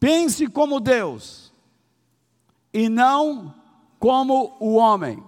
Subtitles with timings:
[0.00, 1.52] Pense como Deus
[2.72, 3.54] e não
[3.98, 5.22] como o homem.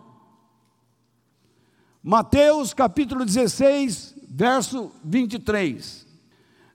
[2.03, 6.07] Mateus capítulo 16, verso 23.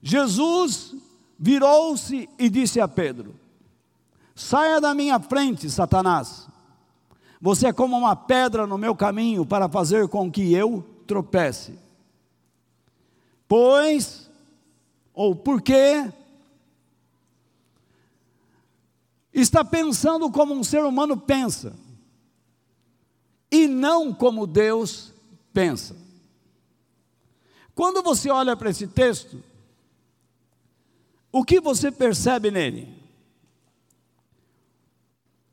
[0.02, 0.96] Jesus
[1.38, 3.36] virou-se e disse a Pedro:
[4.36, 6.48] Saia da minha frente, Satanás.
[7.42, 11.78] Você é como uma pedra no meu caminho para fazer com que eu tropece.
[13.48, 14.30] Pois,
[15.14, 16.12] ou porque,
[19.40, 21.76] está pensando como um ser humano pensa,
[23.52, 25.14] e não como Deus
[25.54, 25.96] pensa.
[27.76, 29.44] Quando você olha para esse texto,
[31.32, 32.98] o que você percebe nele?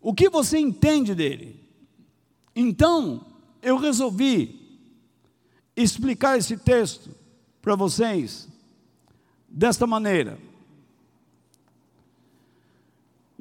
[0.01, 1.63] O que você entende dele?
[2.57, 3.27] Então,
[3.61, 4.81] eu resolvi
[5.77, 7.11] explicar esse texto
[7.61, 8.49] para vocês
[9.49, 10.39] desta maneira.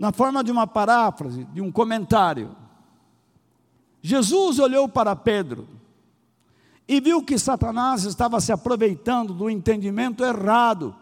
[0.04, 2.54] Na forma de uma paráfrase, de um comentário.
[4.02, 5.66] Jesus olhou para Pedro
[6.86, 10.94] e viu que Satanás estava se aproveitando do entendimento errado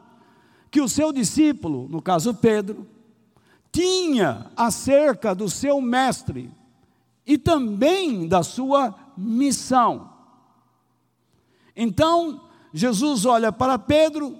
[0.69, 2.85] que o seu discípulo, no caso Pedro,
[3.71, 6.51] tinha acerca do seu mestre
[7.25, 10.13] e também da sua missão.
[11.75, 12.39] Então,
[12.71, 14.39] Jesus olha para Pedro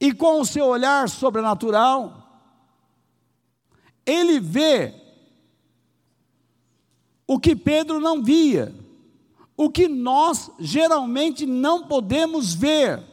[0.00, 2.17] e, com o seu olhar sobrenatural,
[4.08, 4.94] ele vê
[7.26, 8.74] o que Pedro não via,
[9.54, 13.04] o que nós geralmente não podemos ver.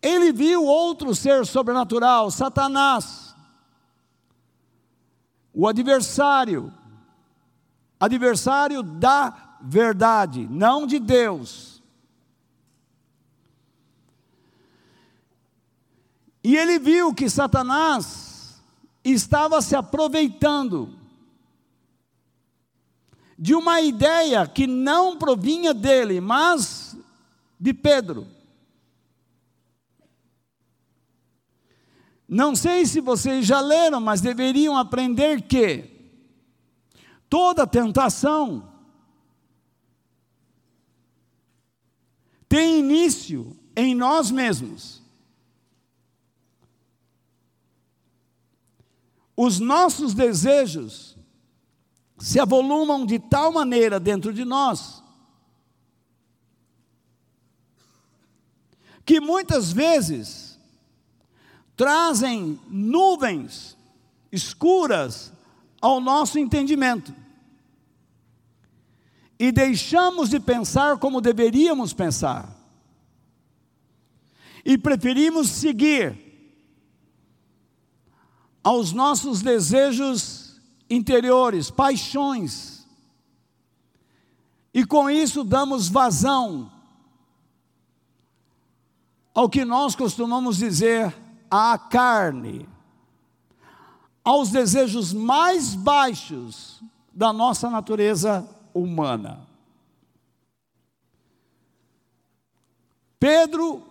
[0.00, 3.34] Ele viu outro ser sobrenatural, Satanás,
[5.52, 6.72] o adversário,
[7.98, 11.82] adversário da verdade, não de Deus.
[16.44, 18.31] E ele viu que Satanás
[19.04, 20.98] estava se aproveitando
[23.38, 26.96] de uma ideia que não provinha dele, mas
[27.58, 28.26] de Pedro.
[32.28, 35.90] Não sei se vocês já leram, mas deveriam aprender que
[37.28, 38.72] toda tentação
[42.48, 45.01] tem início em nós mesmos.
[49.44, 51.16] Os nossos desejos
[52.16, 55.02] se avolumam de tal maneira dentro de nós,
[59.04, 60.56] que muitas vezes
[61.76, 63.76] trazem nuvens
[64.30, 65.32] escuras
[65.80, 67.12] ao nosso entendimento.
[69.40, 72.48] E deixamos de pensar como deveríamos pensar.
[74.64, 76.31] E preferimos seguir
[78.62, 82.86] aos nossos desejos interiores, paixões.
[84.72, 86.70] E com isso damos vazão
[89.34, 91.14] ao que nós costumamos dizer
[91.50, 92.68] à carne,
[94.24, 99.46] aos desejos mais baixos da nossa natureza humana.
[103.18, 103.82] Pedro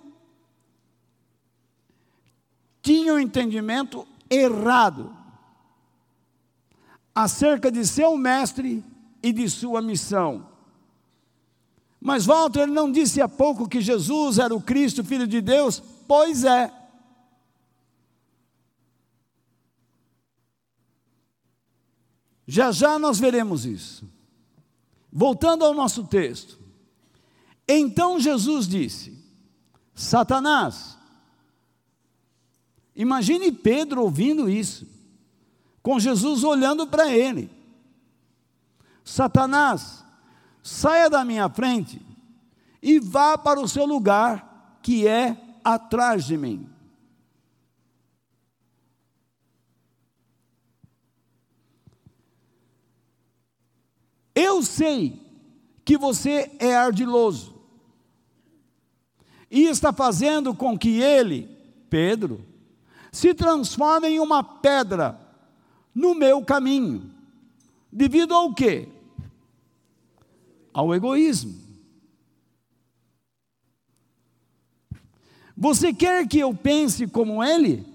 [2.82, 5.16] tinha o um entendimento errado
[7.14, 8.84] acerca de seu mestre
[9.22, 10.50] e de sua missão.
[12.00, 15.84] Mas Walter não disse há pouco que Jesus era o Cristo, Filho de Deus?
[16.08, 16.74] Pois é.
[22.48, 24.10] Já já nós veremos isso.
[25.12, 26.60] Voltando ao nosso texto.
[27.68, 29.24] Então Jesus disse:
[29.94, 30.98] Satanás,
[32.96, 34.88] imagine Pedro ouvindo isso
[35.82, 37.50] com Jesus olhando para ele.
[39.04, 40.06] Satanás,
[40.62, 42.02] saia da minha frente
[42.82, 46.68] e vá para o seu lugar, que é atrás de mim.
[54.34, 55.20] Eu sei
[55.84, 57.54] que você é ardiloso
[59.50, 61.50] e está fazendo com que ele,
[61.90, 62.51] Pedro,
[63.12, 65.20] se transforme em uma pedra
[65.94, 67.12] no meu caminho.
[67.92, 68.88] Devido ao quê?
[70.74, 71.60] Ao egoísmo.
[75.58, 77.86] Você quer que eu pense como ele?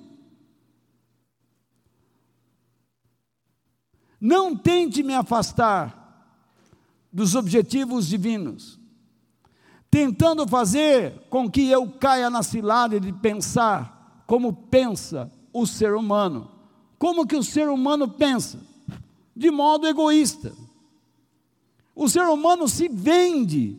[4.21, 6.05] Não tente me afastar
[7.11, 8.79] dos objetivos divinos,
[9.91, 13.96] tentando fazer com que eu caia na cilada de pensar
[14.27, 16.51] como pensa o ser humano.
[16.99, 18.61] Como que o ser humano pensa?
[19.35, 20.53] De modo egoísta.
[21.95, 23.79] O ser humano se vende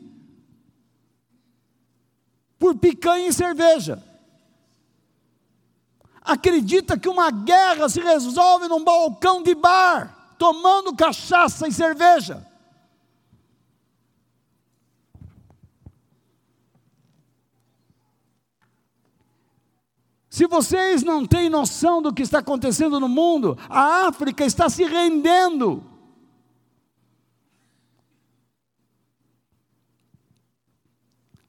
[2.58, 4.04] por picanha e cerveja.
[6.22, 12.46] Acredita que uma guerra se resolve num balcão de bar, tomando cachaça e cerveja.
[20.38, 24.84] Se vocês não têm noção do que está acontecendo no mundo, a África está se
[24.84, 25.84] rendendo.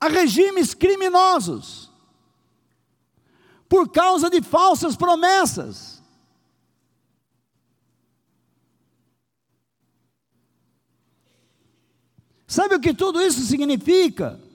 [0.00, 1.92] A regimes criminosos,
[3.68, 6.02] por causa de falsas promessas.
[12.46, 14.47] Sabe o que tudo isso significa?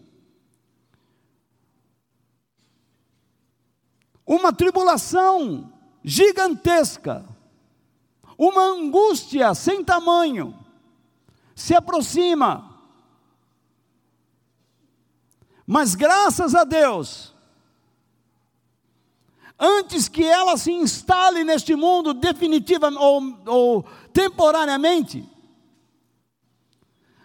[4.26, 5.72] Uma tribulação
[6.04, 7.26] gigantesca,
[8.38, 10.58] uma angústia sem tamanho,
[11.56, 12.80] se aproxima.
[15.66, 17.34] Mas graças a Deus,
[19.60, 25.30] antes que ela se instale neste mundo definitivamente ou, ou temporariamente,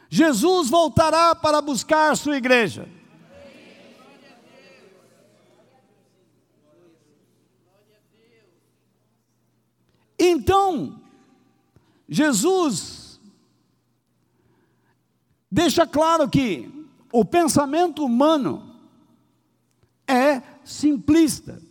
[0.08, 2.88] Jesus voltará para buscar sua igreja.
[10.18, 11.00] Então,
[12.08, 13.20] Jesus
[15.50, 16.68] deixa claro que
[17.12, 18.74] o pensamento humano
[20.06, 21.62] é simplista,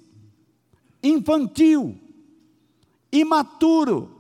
[1.04, 2.00] infantil,
[3.12, 4.16] imaturo,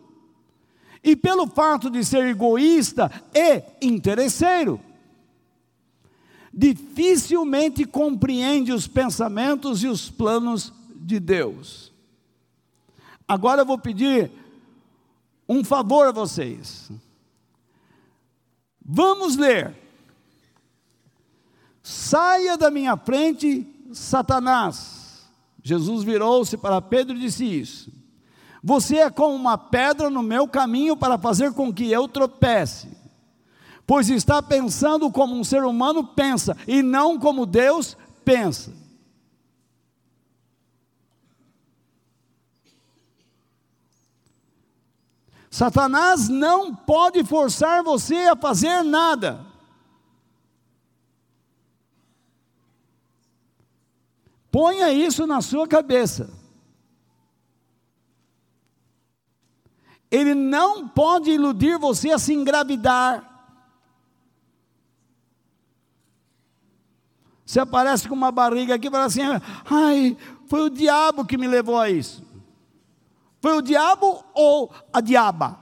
[1.03, 4.79] e pelo fato de ser egoísta e interesseiro,
[6.53, 11.86] dificilmente compreende os pensamentos e os planos de Deus.
[13.27, 14.31] Agora eu vou pedir
[15.49, 16.89] um favor a vocês.
[18.83, 19.75] Vamos ler.
[21.83, 25.27] Saia da minha frente, Satanás.
[25.61, 27.91] Jesus virou-se para Pedro e disse isso.
[28.63, 32.89] Você é como uma pedra no meu caminho para fazer com que eu tropece.
[33.85, 38.73] Pois está pensando como um ser humano pensa e não como Deus pensa.
[45.57, 49.43] Satanás não pode forçar você a fazer nada.
[54.51, 56.29] Ponha isso na sua cabeça.
[60.11, 63.27] Ele não pode iludir você a se engravidar.
[67.43, 69.21] Você aparece com uma barriga aqui e fala assim:
[69.65, 70.15] ai,
[70.45, 72.21] foi o diabo que me levou a isso.
[73.47, 75.57] Foi o diabo ou a diaba?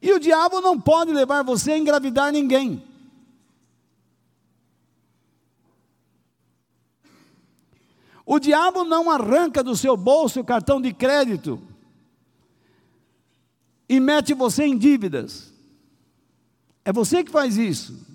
[0.00, 2.82] E o diabo não pode levar você a engravidar ninguém.
[8.24, 11.60] O diabo não arranca do seu bolso o cartão de crédito
[13.86, 15.52] e mete você em dívidas.
[16.82, 18.08] É você que faz isso.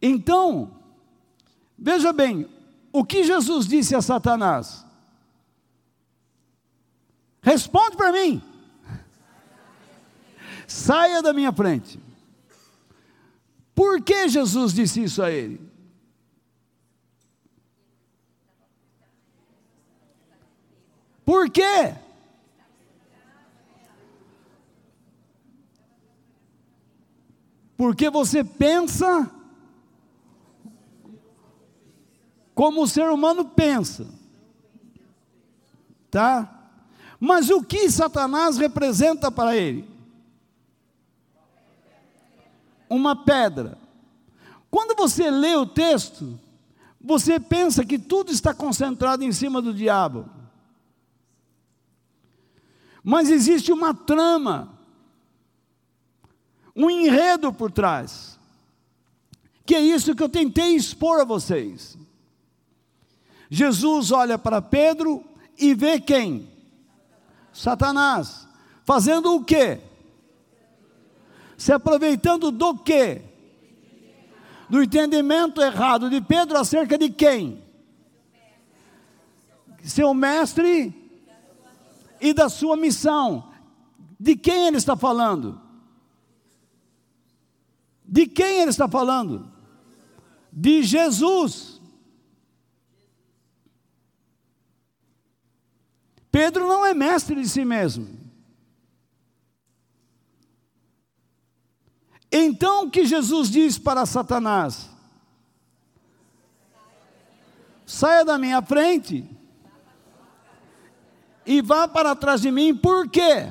[0.00, 0.76] Então,
[1.78, 2.48] veja bem,
[2.92, 4.84] o que Jesus disse a Satanás?
[7.42, 8.42] Responde para mim.
[10.66, 12.00] Saia da minha frente.
[13.74, 15.60] Por que Jesus disse isso a ele?
[21.24, 21.94] Por quê?
[27.76, 29.30] Porque você pensa
[32.56, 34.06] como o ser humano pensa.
[36.10, 36.70] Tá?
[37.20, 39.86] Mas o que Satanás representa para ele?
[42.88, 43.76] Uma pedra.
[44.70, 46.40] Quando você lê o texto,
[46.98, 50.26] você pensa que tudo está concentrado em cima do diabo.
[53.04, 54.80] Mas existe uma trama,
[56.74, 58.38] um enredo por trás,
[59.66, 61.98] que é isso que eu tentei expor a vocês.
[63.50, 65.24] Jesus olha para Pedro
[65.58, 66.50] e vê quem?
[67.52, 68.46] Satanás.
[68.84, 69.80] Fazendo o quê?
[71.56, 73.22] Se aproveitando do quê?
[74.68, 77.64] Do entendimento errado de Pedro acerca de quem?
[79.82, 80.94] Seu mestre
[82.20, 83.52] e da sua missão.
[84.18, 85.60] De quem ele está falando?
[88.04, 89.50] De quem ele está falando?
[90.52, 91.75] De Jesus.
[96.36, 98.06] Pedro não é mestre de si mesmo.
[102.30, 104.90] Então o que Jesus diz para Satanás?
[107.86, 109.24] Saia da minha frente
[111.46, 113.50] e vá para trás de mim, por quê?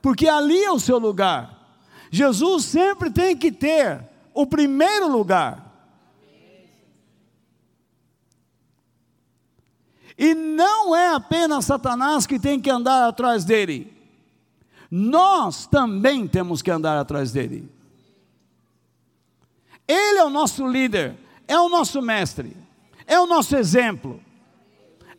[0.00, 1.82] Porque ali é o seu lugar.
[2.12, 5.67] Jesus sempre tem que ter o primeiro lugar.
[10.18, 13.96] E não é apenas Satanás que tem que andar atrás dele.
[14.90, 17.70] Nós também temos que andar atrás dele.
[19.86, 22.56] Ele é o nosso líder, é o nosso mestre,
[23.06, 24.20] é o nosso exemplo.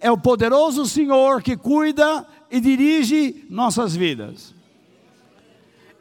[0.01, 4.53] É o poderoso Senhor que cuida e dirige nossas vidas.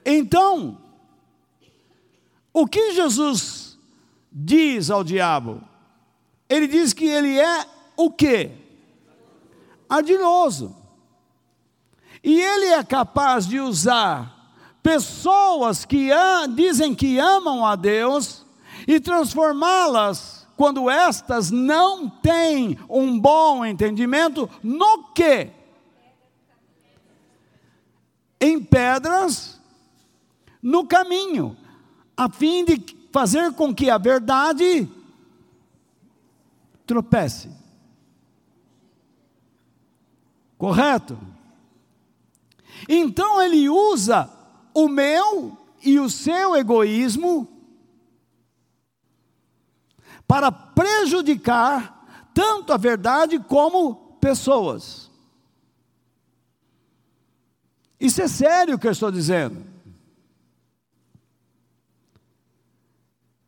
[0.04, 0.78] Então,
[2.52, 3.78] o que Jesus
[4.32, 5.62] diz ao diabo?
[6.48, 8.52] Ele diz que ele é o quê?
[9.88, 10.76] Ardiloso.
[12.22, 14.52] E ele é capaz de usar
[14.82, 16.10] pessoas que
[16.54, 18.44] dizem que amam a Deus
[18.86, 25.50] e transformá-las, quando estas não têm um bom entendimento, no que?
[28.40, 29.60] Em pedras
[30.62, 31.56] no caminho,
[32.16, 34.88] a fim de fazer com que a verdade
[36.86, 37.57] tropece.
[40.58, 41.16] Correto?
[42.88, 44.28] Então ele usa
[44.74, 47.48] o meu e o seu egoísmo
[50.26, 55.10] para prejudicar tanto a verdade como pessoas.
[57.98, 59.64] Isso é sério o que eu estou dizendo.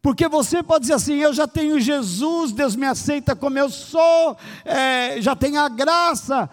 [0.02, 4.36] Porque você pode dizer assim: eu já tenho Jesus, Deus me aceita como eu sou,
[4.64, 6.48] é, já tenho a graça.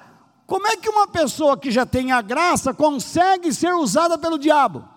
[0.48, 4.88] Como é que uma pessoa que já tem a graça consegue ser usada pelo diabo?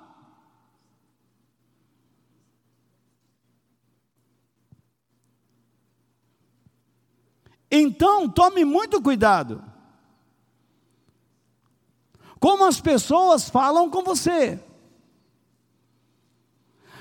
[7.68, 9.62] Então, tome muito cuidado.
[12.38, 14.62] Como as pessoas falam com você.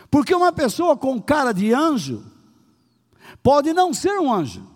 [0.10, 2.26] Porque uma pessoa com cara de anjo
[3.44, 4.69] pode não ser um anjo.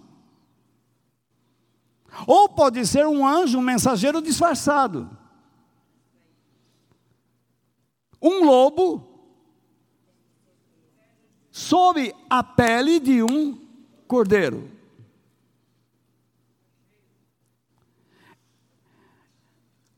[2.28, 5.10] Ou pode ser um anjo, um mensageiro disfarçado.
[8.22, 9.14] Um lobo
[11.52, 13.60] sob a pele de um
[14.08, 14.72] cordeiro.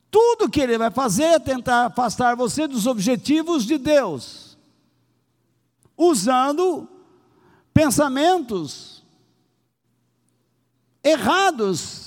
[0.09, 4.57] Tudo que ele vai fazer é tentar afastar você dos objetivos de Deus,
[5.97, 6.87] usando
[7.73, 9.03] pensamentos
[11.03, 12.04] errados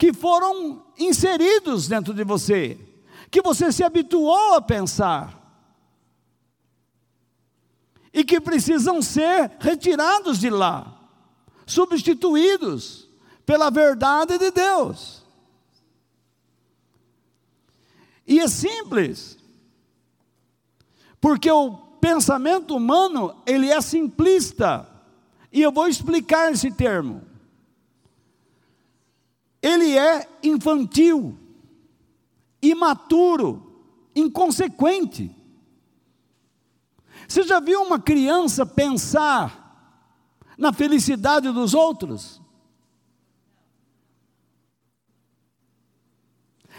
[0.00, 2.80] que foram inseridos dentro de você,
[3.30, 5.38] que você se habituou a pensar
[8.10, 10.98] e que precisam ser retirados de lá,
[11.66, 13.10] substituídos
[13.44, 15.22] pela verdade de Deus.
[18.26, 19.36] E é simples,
[21.20, 24.90] porque o pensamento humano, ele é simplista,
[25.52, 27.29] e eu vou explicar esse termo
[29.62, 31.38] ele é infantil,
[32.62, 35.34] imaturo, inconsequente.
[37.28, 39.60] Você já viu uma criança pensar
[40.56, 42.40] na felicidade dos outros?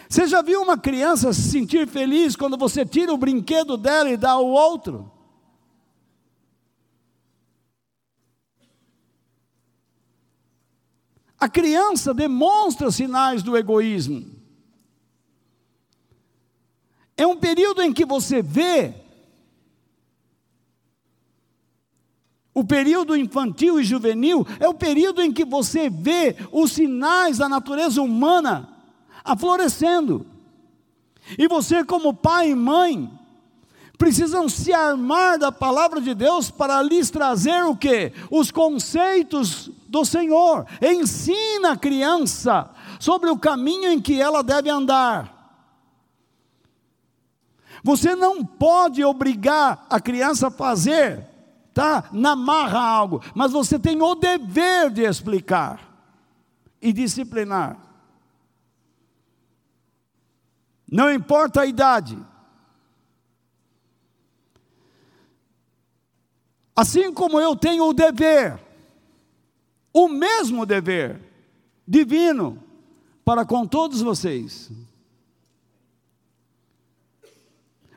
[0.09, 4.17] Você já viu uma criança se sentir feliz quando você tira o brinquedo dela e
[4.17, 5.09] dá ao outro?
[11.41, 14.23] A criança demonstra sinais do egoísmo.
[17.17, 18.93] É um período em que você vê
[22.53, 27.47] O período infantil e juvenil é o período em que você vê os sinais da
[27.47, 28.67] natureza humana
[29.23, 30.25] aflorescendo.
[31.37, 33.09] E você, como pai e mãe,
[33.97, 38.11] precisam se armar da palavra de Deus para lhes trazer o que?
[38.29, 40.65] Os conceitos do Senhor.
[40.81, 45.37] Ensina a criança sobre o caminho em que ela deve andar.
[47.83, 51.27] Você não pode obrigar a criança a fazer,
[51.73, 52.05] tá?
[52.13, 55.81] Na marra algo, mas você tem o dever de explicar
[56.81, 57.77] e disciplinar.
[60.89, 62.17] Não importa a idade.
[66.75, 68.70] Assim como eu tenho o dever,
[69.93, 71.19] o mesmo dever
[71.87, 72.61] divino
[73.23, 74.71] para com todos vocês.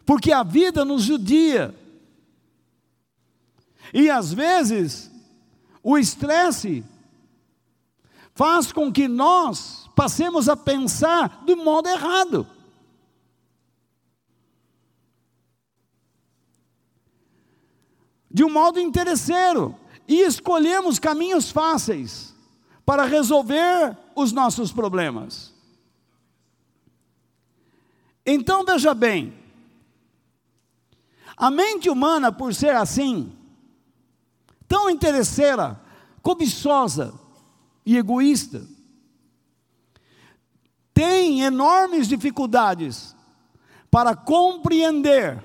[0.04, 1.74] Porque a vida nos judia.
[3.92, 5.10] E às vezes,
[5.82, 6.84] o estresse
[8.34, 12.46] faz com que nós passemos a pensar do modo errado.
[18.30, 19.78] De um modo interesseiro.
[20.06, 22.34] E escolhemos caminhos fáceis
[22.84, 25.52] para resolver os nossos problemas.
[28.26, 29.34] Então veja bem,
[31.36, 33.32] a mente humana, por ser assim,
[34.68, 35.80] tão interesseira,
[36.22, 37.12] cobiçosa
[37.84, 38.66] e egoísta,
[40.92, 43.14] tem enormes dificuldades
[43.90, 45.42] para compreender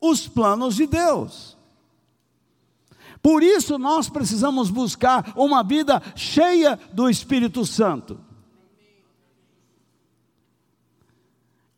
[0.00, 1.51] os planos de Deus.
[3.22, 8.18] Por isso nós precisamos buscar uma vida cheia do Espírito Santo.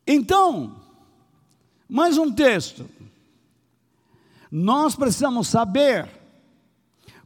[0.07, 0.81] Então,
[1.87, 2.89] mais um texto
[4.57, 6.09] nós precisamos saber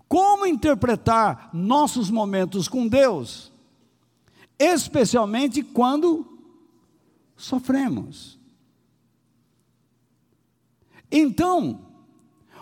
[0.08, 3.52] como interpretar nossos momentos com Deus,
[4.58, 6.26] especialmente quando
[7.38, 8.40] sofremos.
[11.12, 11.89] Então,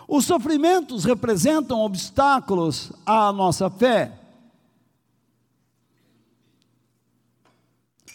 [0.08, 4.18] os sofrimentos representam obstáculos à nossa fé.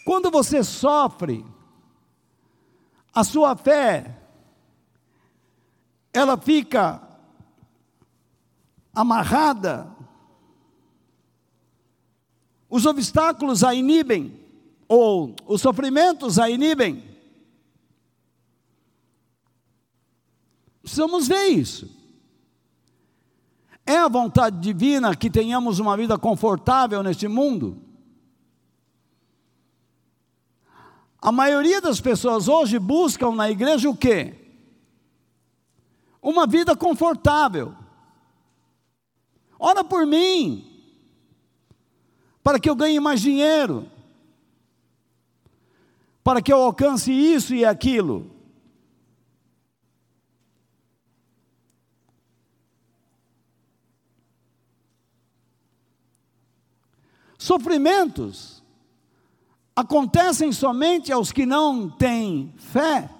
[0.04, 1.46] Quando você sofre,
[3.14, 4.18] a sua fé
[6.12, 7.00] ela fica
[8.92, 9.88] amarrada,
[12.68, 14.40] os obstáculos a inibem,
[14.88, 17.13] ou os sofrimentos a inibem.
[20.84, 21.90] Precisamos ver isso.
[23.84, 27.82] É a vontade divina que tenhamos uma vida confortável neste mundo?
[31.20, 34.44] A maioria das pessoas hoje buscam na igreja o quê?
[36.24, 37.74] uma vida confortável.
[39.58, 40.66] Ora por mim,
[42.42, 43.86] para que eu ganhe mais dinheiro,
[46.24, 48.33] para que eu alcance isso e aquilo.
[57.44, 58.62] Sofrimentos
[59.76, 63.10] acontecem somente aos que não têm fé.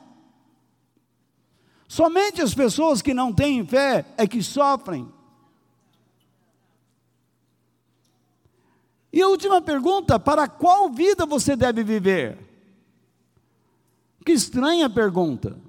[1.86, 5.06] Somente as pessoas que não têm fé é que sofrem.
[9.12, 12.38] E a última pergunta: para qual vida você deve viver?
[14.24, 15.60] Que estranha pergunta.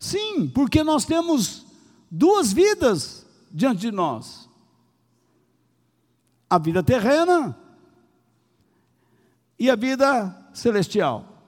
[0.00, 1.64] Sim, porque nós temos
[2.10, 4.45] duas vidas diante de nós:
[6.48, 7.56] a vida terrena
[9.58, 11.42] e a vida celestial.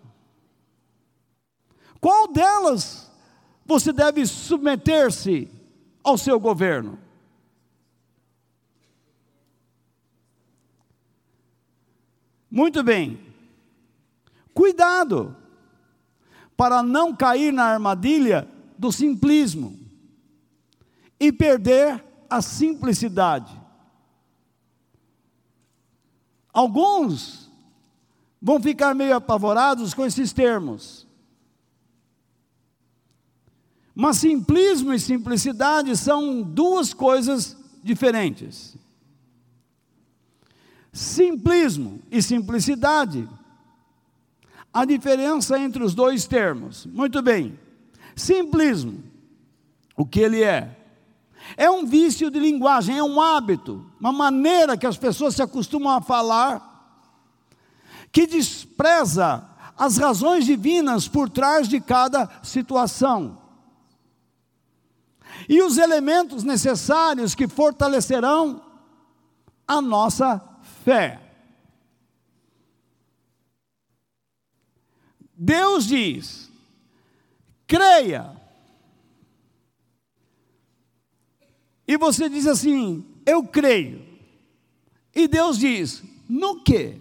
[2.01, 3.09] Qual delas
[3.69, 5.51] você deve submeter-se
[6.03, 6.99] ao seu governo.
[12.51, 13.21] Muito bem.
[14.55, 15.37] Cuidado
[16.57, 19.79] para não cair na armadilha do simplismo
[21.21, 23.55] e perder a simplicidade.
[26.59, 27.49] Alguns
[28.43, 31.07] vão ficar meio apavorados com esses termos.
[33.95, 38.77] Mas simplismo e simplicidade são duas coisas diferentes.
[40.93, 43.29] Simplismo e simplicidade,
[44.75, 46.87] a diferença entre os dois termos.
[46.87, 47.57] Muito bem.
[48.17, 49.01] Simplismo,
[49.97, 50.77] o que ele é?
[51.57, 55.93] É um vício de linguagem, é um hábito, uma maneira que as pessoas se acostumam
[55.97, 56.65] a falar,
[58.13, 63.39] que despreza as razões divinas por trás de cada situação
[65.49, 68.63] e os elementos necessários que fortalecerão
[69.67, 70.43] a nossa
[70.85, 71.21] fé.
[75.35, 76.51] Deus diz:
[77.67, 78.38] creia.
[81.89, 84.07] E você diz assim: eu creio.
[85.15, 87.01] E Deus diz: no que?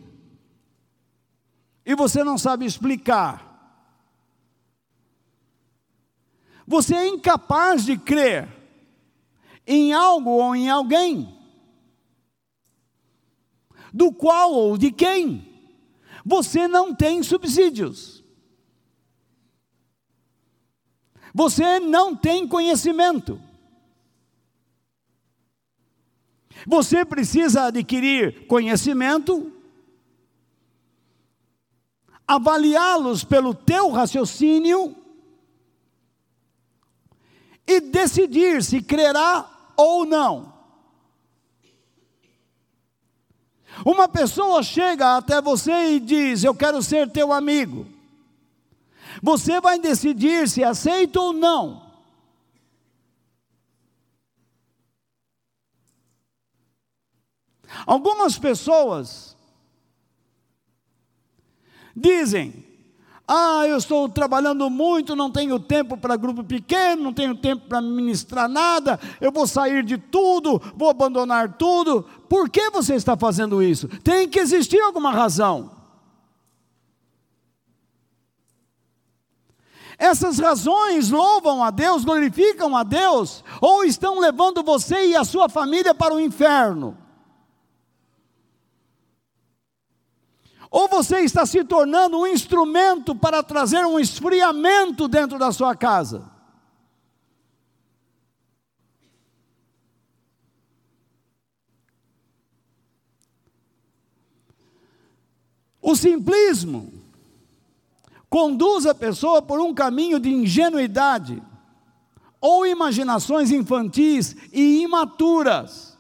[1.86, 3.46] E você não sabe explicar.
[6.66, 8.48] Você é incapaz de crer
[9.66, 11.38] em algo ou em alguém,
[13.94, 15.46] do qual ou de quem
[16.26, 18.22] você não tem subsídios.
[21.34, 23.47] Você não tem conhecimento.
[26.66, 29.52] Você precisa adquirir conhecimento,
[32.28, 34.96] avaliá-los pelo teu raciocínio
[37.66, 40.54] e decidir se crerá ou não.
[43.86, 47.86] Uma pessoa chega até você e diz: Eu quero ser teu amigo.
[49.22, 51.87] Você vai decidir se aceita ou não.
[57.86, 59.36] Algumas pessoas
[61.96, 62.66] dizem:
[63.28, 67.82] Ah, eu estou trabalhando muito, não tenho tempo para grupo pequeno, não tenho tempo para
[67.82, 72.04] ministrar nada, eu vou sair de tudo, vou abandonar tudo.
[72.30, 73.88] Por que você está fazendo isso?
[74.04, 75.78] Tem que existir alguma razão.
[79.98, 85.50] Essas razões louvam a Deus, glorificam a Deus, ou estão levando você e a sua
[85.50, 86.96] família para o inferno.
[90.70, 96.30] Ou você está se tornando um instrumento para trazer um esfriamento dentro da sua casa.
[105.82, 106.92] O simplismo
[108.30, 111.42] conduz a pessoa por um caminho de ingenuidade
[112.42, 115.98] ou imaginações infantis e imaturas.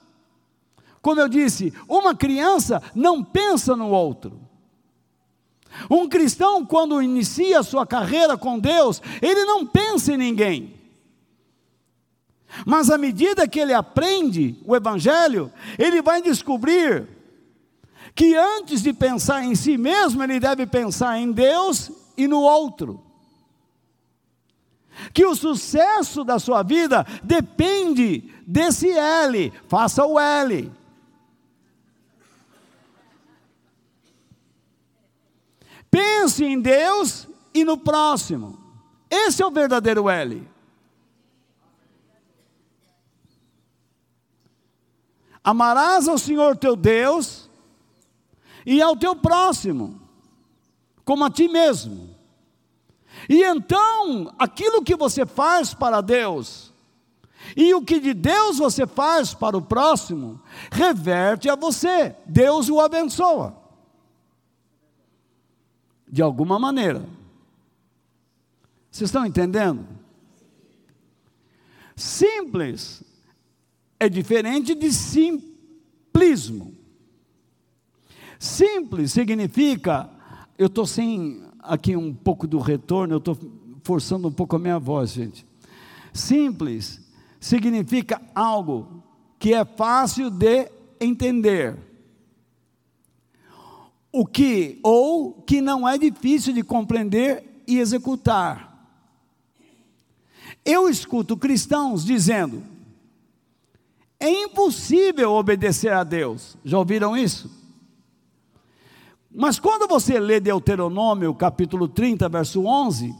[1.01, 4.46] Como eu disse, uma criança não pensa no outro.
[5.89, 10.73] Um cristão, quando inicia sua carreira com Deus, ele não pensa em ninguém.
[12.65, 17.07] Mas à medida que ele aprende o Evangelho, ele vai descobrir
[18.15, 23.03] que antes de pensar em si mesmo, ele deve pensar em Deus e no outro.
[25.13, 30.71] Que o sucesso da sua vida depende desse L, faça o L.
[35.97, 38.59] Pense em Deus e no próximo.
[39.09, 40.47] Esse é o verdadeiro L.
[45.43, 47.49] Amarás ao Senhor teu Deus
[48.63, 49.99] e ao teu próximo,
[51.03, 52.15] como a ti mesmo.
[53.27, 56.71] E então, aquilo que você faz para Deus,
[57.55, 60.39] e o que de Deus você faz para o próximo,
[60.71, 63.66] reverte a você, Deus o abençoa
[66.07, 67.05] de alguma maneira.
[68.89, 69.85] Vocês estão entendendo?
[71.95, 73.03] Simples
[73.99, 76.75] é diferente de simplismo.
[78.39, 80.09] Simples significa,
[80.57, 83.37] eu estou sem aqui um pouco do retorno, eu estou
[83.83, 85.45] forçando um pouco a minha voz, gente.
[86.13, 87.01] Simples
[87.39, 89.03] significa algo
[89.39, 91.77] que é fácil de entender
[94.17, 98.89] o que ou que não é difícil de compreender e executar.
[100.65, 102.63] Eu escuto cristãos dizendo:
[104.19, 106.57] é impossível obedecer a Deus.
[106.65, 107.55] Já ouviram isso?
[109.29, 113.15] Mas quando você lê Deuteronômio capítulo 30, verso 11,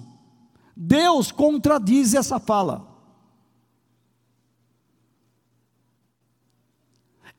[0.76, 2.88] Deus contradiz essa fala.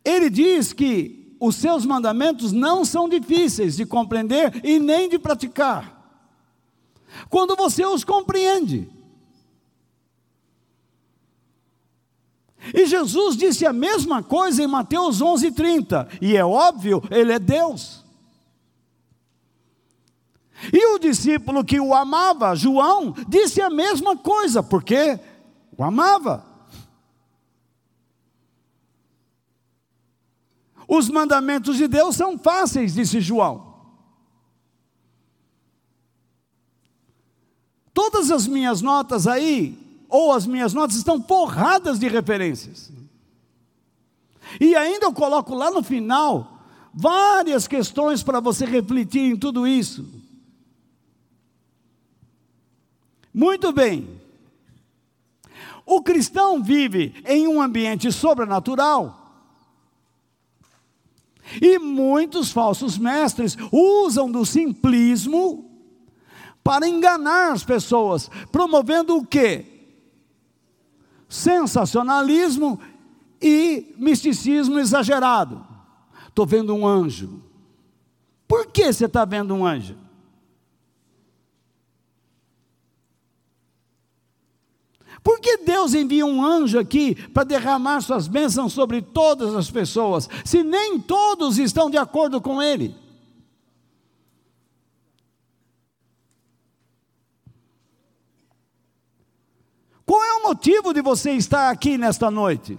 [0.04, 5.96] Ele diz que os seus mandamentos não são difíceis de compreender e nem de praticar.
[7.28, 8.88] Quando você os compreende.
[12.74, 18.04] E Jesus disse a mesma coisa em Mateus 11:30, e é óbvio, ele é Deus.
[20.72, 25.18] E o discípulo que o amava, João, disse a mesma coisa, porque
[25.76, 26.47] o amava.
[30.88, 33.68] Os mandamentos de Deus são fáceis, disse João.
[37.92, 42.90] Todas as minhas notas aí, ou as minhas notas, estão forradas de referências.
[44.58, 46.62] E ainda eu coloco lá no final
[46.94, 50.08] várias questões para você refletir em tudo isso.
[53.34, 54.18] Muito bem.
[55.84, 59.17] O cristão vive em um ambiente sobrenatural
[61.60, 65.64] e muitos falsos mestres usam do simplismo
[66.62, 69.64] para enganar as pessoas, promovendo o quê?
[71.28, 72.78] Sensacionalismo
[73.40, 75.66] e misticismo exagerado.
[76.28, 77.42] Estou vendo um anjo.
[78.46, 79.96] Por que você está vendo um anjo?
[85.22, 90.28] Por que Deus envia um anjo aqui para derramar suas bênçãos sobre todas as pessoas,
[90.44, 92.94] se nem todos estão de acordo com Ele?
[100.06, 102.78] Qual é o motivo de você estar aqui nesta noite?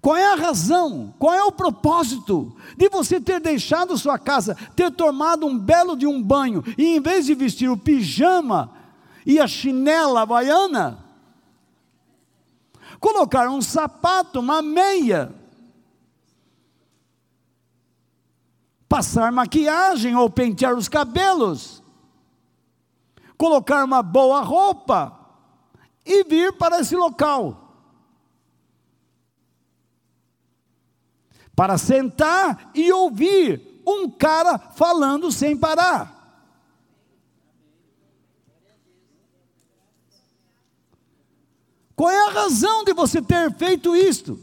[0.00, 1.14] Qual é a razão?
[1.18, 6.06] Qual é o propósito de você ter deixado sua casa, ter tomado um belo de
[6.06, 8.72] um banho e em vez de vestir o pijama
[9.26, 11.04] e a chinela havaiana,
[12.98, 15.34] colocar um sapato, uma meia,
[18.88, 21.82] passar maquiagem ou pentear os cabelos,
[23.36, 25.14] colocar uma boa roupa
[26.06, 27.59] e vir para esse local.
[31.60, 36.48] Para sentar e ouvir um cara falando sem parar.
[41.94, 44.40] Qual é a razão de você ter feito isto?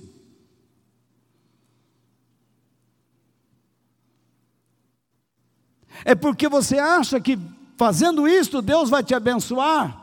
[6.05, 7.39] É porque você acha que
[7.75, 9.96] fazendo isto Deus vai te abençoar?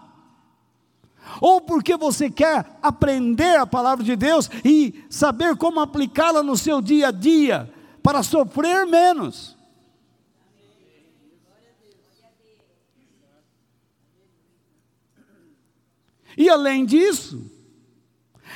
[1.41, 6.81] Ou porque você quer aprender a palavra de Deus e saber como aplicá-la no seu
[6.81, 9.57] dia a dia, para sofrer menos.
[16.37, 17.51] E além disso,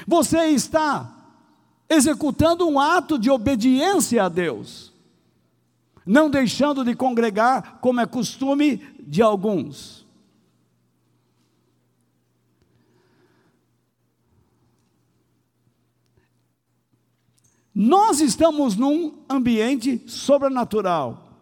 [0.06, 1.14] você está
[1.88, 4.92] executando um ato de obediência a Deus,
[6.04, 10.06] não deixando de congregar como é costume de alguns.
[17.80, 21.38] Nós estamos num ambiente sobrenatural.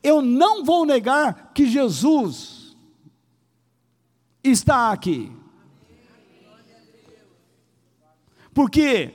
[0.00, 2.76] Eu não vou negar que Jesus
[4.44, 5.32] está aqui.
[8.54, 9.12] Porque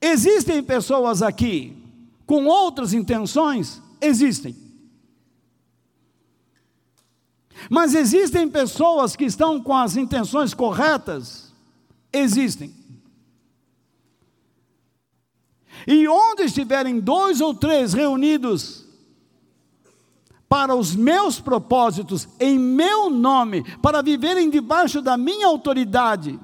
[0.00, 1.80] existem pessoas aqui
[2.26, 3.80] com outras intenções?
[4.00, 4.56] Existem.
[7.70, 11.54] Mas existem pessoas que estão com as intenções corretas?
[12.12, 12.81] Existem.
[15.86, 18.86] E onde estiverem dois ou três reunidos
[20.48, 26.38] para os meus propósitos, em meu nome, para viverem debaixo da minha autoridade,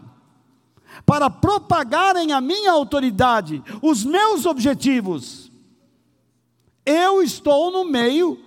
[1.04, 5.52] para propagarem a minha autoridade, os meus objetivos,
[6.86, 8.38] eu estou no meio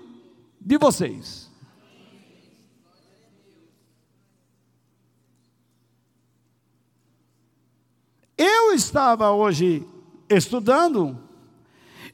[0.60, 1.52] de vocês.
[8.36, 9.88] Eu estava hoje
[10.36, 11.18] estudando,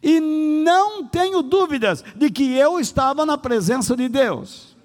[0.01, 4.75] e não tenho dúvidas de que eu estava na presença de Deus.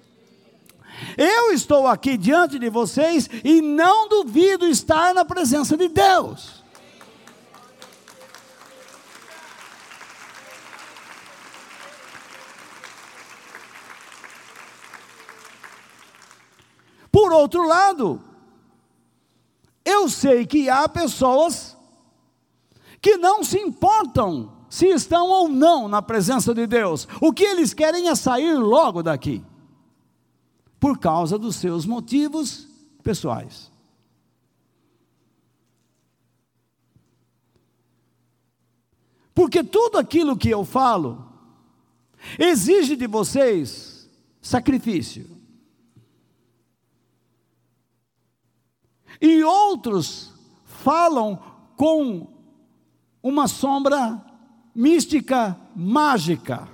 [1.17, 6.63] Eu estou aqui diante de vocês e não duvido estar na presença de Deus.
[17.11, 18.19] Por outro lado,
[19.85, 21.77] eu sei que há pessoas
[23.03, 27.05] que não se importam se estão ou não na presença de Deus.
[27.19, 29.43] O que eles querem é sair logo daqui,
[30.79, 32.65] por causa dos seus motivos
[33.03, 33.69] pessoais.
[39.35, 41.27] Porque tudo aquilo que eu falo
[42.39, 44.09] exige de vocês
[44.41, 45.29] sacrifício.
[49.19, 50.31] E outros
[50.63, 51.37] falam
[51.75, 52.32] com
[53.23, 54.21] uma sombra
[54.75, 56.67] mística, mágica.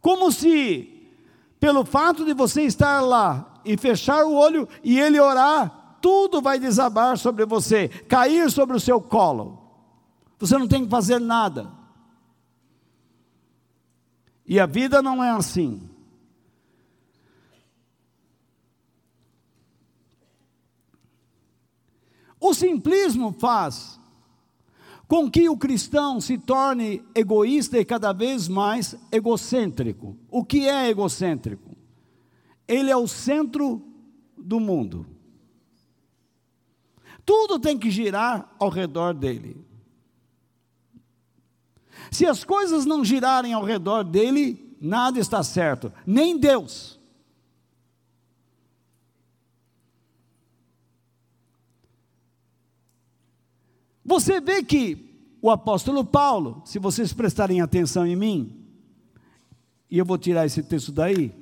[0.00, 1.08] Como se,
[1.60, 6.58] pelo fato de você estar lá e fechar o olho e ele orar, tudo vai
[6.58, 9.62] desabar sobre você, cair sobre o seu colo.
[10.40, 11.70] Você não tem que fazer nada.
[14.44, 15.88] E a vida não é assim.
[22.42, 24.00] O simplismo faz
[25.06, 30.16] com que o cristão se torne egoísta e cada vez mais egocêntrico.
[30.28, 31.76] O que é egocêntrico?
[32.66, 33.80] Ele é o centro
[34.36, 35.06] do mundo.
[37.24, 39.64] Tudo tem que girar ao redor dele.
[42.10, 46.98] Se as coisas não girarem ao redor dele, nada está certo, nem Deus.
[54.12, 55.08] Você vê que
[55.40, 58.58] o apóstolo Paulo, se vocês prestarem atenção em mim,
[59.90, 61.32] E eu vou tirar esse texto daí.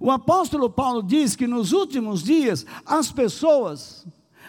[0.00, 4.06] O apóstolo Paulo diz que nos últimos dias as pessoas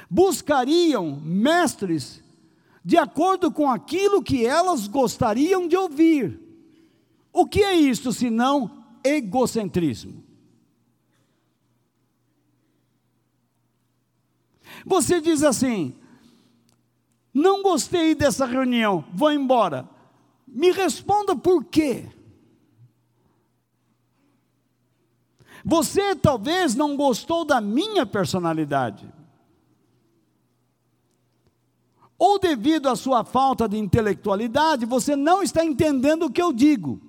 [0.10, 2.24] buscariam mestres
[2.86, 6.40] de acordo com aquilo que elas gostariam de ouvir.
[7.34, 10.23] O que é isto senão egocentrismo?
[14.86, 15.96] Você diz assim:
[17.34, 19.90] não gostei dessa reunião, vou embora.
[20.48, 22.08] Me responda por quê.
[25.66, 29.12] Você talvez não gostou da minha personalidade.
[32.18, 37.02] Ou devido à sua falta de intelectualidade, você não está entendendo o que eu digo.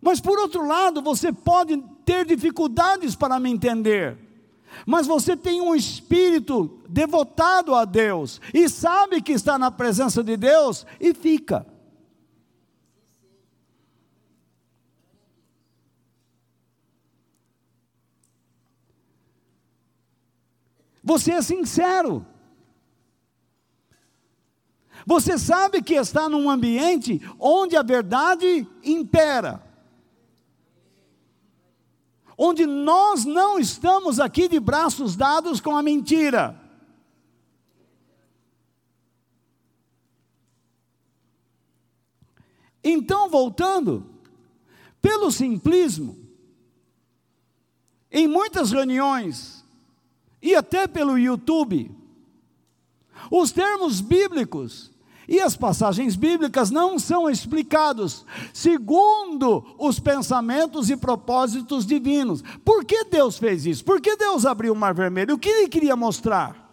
[0.00, 1.76] Mas por outro lado, você pode
[2.08, 4.16] ter dificuldades para me entender
[4.86, 10.36] mas você tem um espírito devotado a Deus e sabe que está na presença de
[10.36, 11.66] Deus e fica.
[21.02, 22.24] Você é sincero.
[25.06, 29.67] Você sabe que está num ambiente onde a verdade impera
[32.40, 36.56] onde nós não estamos aqui de braços dados com a mentira.
[42.84, 44.08] Então, voltando,
[45.02, 46.16] pelo simplismo,
[48.10, 49.64] em muitas reuniões,
[50.40, 51.90] e até pelo YouTube,
[53.32, 54.92] os termos bíblicos
[55.28, 62.42] e as passagens bíblicas não são explicados segundo os pensamentos e propósitos divinos.
[62.64, 63.84] Por que Deus fez isso?
[63.84, 65.34] Por que Deus abriu o mar vermelho?
[65.34, 66.66] O que ele queria mostrar?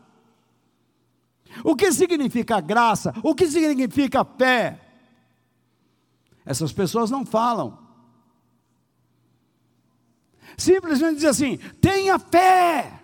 [1.65, 3.13] O que significa graça?
[3.21, 4.79] O que significa fé?
[6.45, 7.77] Essas pessoas não falam.
[10.57, 13.01] Simplesmente dizem assim: tenha fé.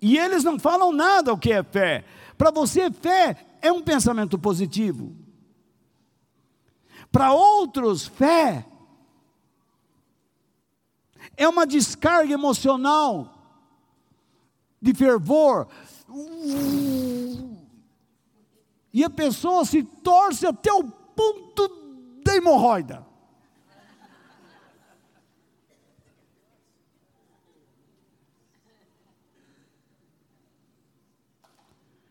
[0.00, 2.04] E eles não falam nada o que é fé.
[2.38, 5.12] Para você, fé é um pensamento positivo.
[7.10, 8.64] Para outros, fé
[11.36, 13.34] é uma descarga emocional
[14.80, 15.66] de fervor.
[18.92, 21.68] E a pessoa se torce até o ponto
[22.24, 23.07] da hemorroida.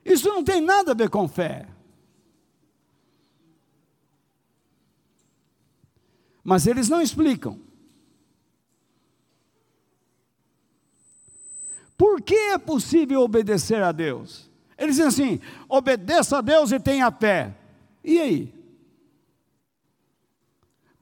[0.08, 1.68] Isso não tem nada a ver com fé.
[6.42, 7.60] Mas eles não explicam.
[11.98, 14.50] Por que é possível obedecer a Deus?
[14.78, 17.54] Eles dizem assim: obedeça a Deus e tenha fé.
[18.02, 18.54] E aí?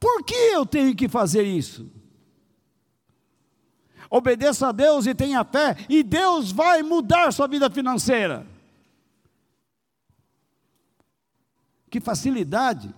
[0.00, 1.88] Por que eu tenho que fazer isso?
[4.10, 8.55] Obedeça a Deus e tenha fé, e Deus vai mudar sua vida financeira.
[11.90, 12.94] Que facilidade.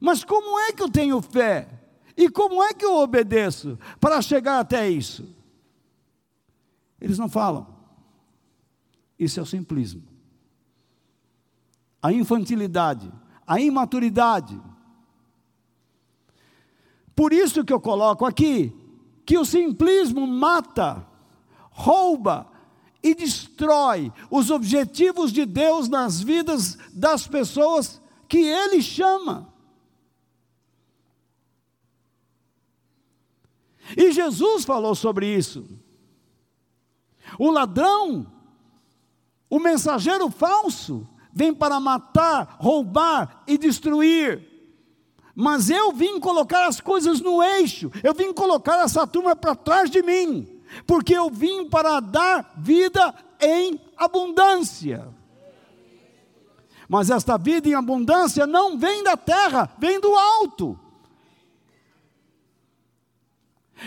[0.00, 1.68] Mas como é que eu tenho fé?
[2.16, 5.34] E como é que eu obedeço para chegar até isso?
[7.00, 7.66] Eles não falam.
[9.18, 10.02] Isso é o simplismo.
[12.02, 13.12] A infantilidade,
[13.46, 14.60] a imaturidade.
[17.14, 18.72] Por isso que eu coloco aqui
[19.26, 21.06] que o simplismo mata,
[21.70, 22.50] rouba,
[23.02, 29.52] e destrói os objetivos de Deus nas vidas das pessoas que Ele chama.
[33.96, 35.64] E Jesus falou sobre isso.
[37.38, 38.30] O ladrão,
[39.48, 44.46] o mensageiro falso, vem para matar, roubar e destruir.
[45.34, 49.88] Mas eu vim colocar as coisas no eixo, eu vim colocar essa turma para trás
[49.88, 55.08] de mim porque eu vim para dar vida em abundância.
[56.88, 60.78] Mas esta vida em abundância não vem da terra, vem do alto.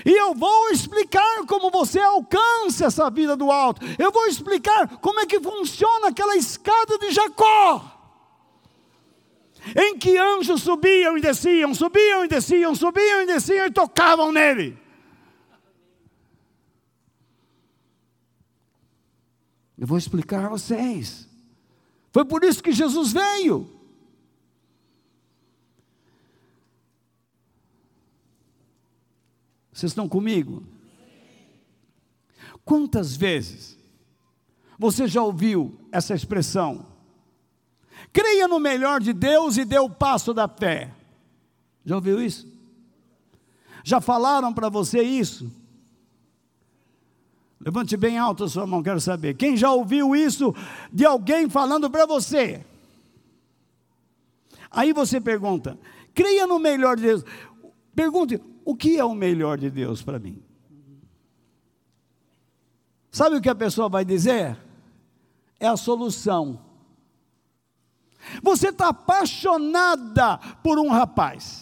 [0.06, 3.82] E eu vou explicar como você alcança essa vida do alto.
[4.00, 7.98] Eu vou explicar como é que funciona aquela escada de Jacó.
[9.76, 14.81] Em que anjos subiam e desciam, subiam e desciam, subiam e desciam e tocavam nele.
[19.82, 21.28] Eu vou explicar a vocês.
[22.12, 23.68] Foi por isso que Jesus veio.
[29.74, 30.64] Vocês estão comigo?
[32.64, 33.76] Quantas vezes
[34.78, 36.86] você já ouviu essa expressão?
[38.14, 40.94] Creia no melhor de Deus e dê o passo da fé.
[41.84, 42.48] Já ouviu isso?
[43.84, 45.52] Já falaram para você isso?
[47.64, 49.36] Levante bem alto a sua mão, quero saber.
[49.36, 50.54] Quem já ouviu isso
[50.92, 52.66] de alguém falando para você?
[54.72, 55.78] Aí você pergunta:
[56.14, 57.24] creia no melhor de Deus.
[57.94, 60.42] Pergunte: o que é o melhor de Deus para mim?
[63.12, 64.58] Sabe o que a pessoa vai dizer?
[65.60, 66.60] É a solução.
[68.42, 71.61] Você está apaixonada por um rapaz.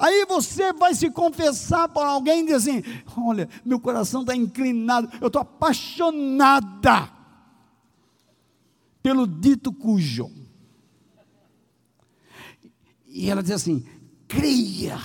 [0.00, 2.82] Aí você vai se confessar para alguém e diz assim:
[3.18, 7.12] Olha, meu coração está inclinado, eu estou apaixonada
[9.02, 10.32] pelo dito cujo.
[13.06, 13.84] E ela diz assim:
[14.26, 14.98] creia.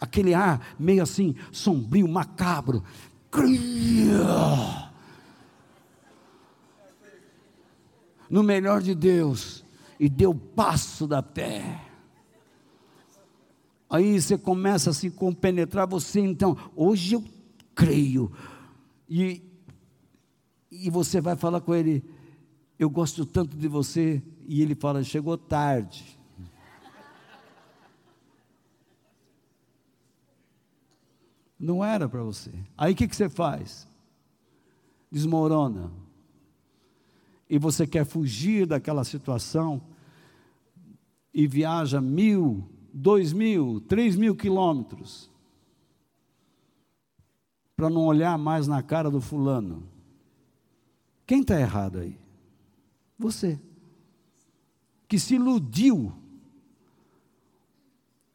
[0.00, 2.82] Aquele ar meio assim, sombrio, macabro.
[3.30, 4.90] Creia.
[8.28, 9.61] No melhor de Deus
[10.02, 11.80] e deu passo da fé.
[13.88, 17.24] Aí você começa a se compenetrar, você então, hoje eu
[17.72, 18.32] creio.
[19.08, 19.40] E,
[20.72, 22.04] e você vai falar com ele,
[22.80, 26.18] eu gosto tanto de você, e ele fala, chegou tarde.
[31.56, 32.50] Não era para você.
[32.76, 33.86] Aí o que, que você faz?
[35.12, 35.92] Desmorona.
[37.48, 39.91] E você quer fugir daquela situação
[41.32, 45.30] e viaja mil, dois mil, três mil quilômetros
[47.74, 49.88] para não olhar mais na cara do fulano.
[51.26, 52.16] Quem está errado aí?
[53.18, 53.58] Você.
[55.08, 56.12] Que se iludiu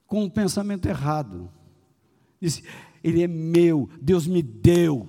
[0.05, 1.49] com o pensamento errado.
[2.41, 2.63] Disse:
[3.03, 5.07] Ele é meu, Deus me deu.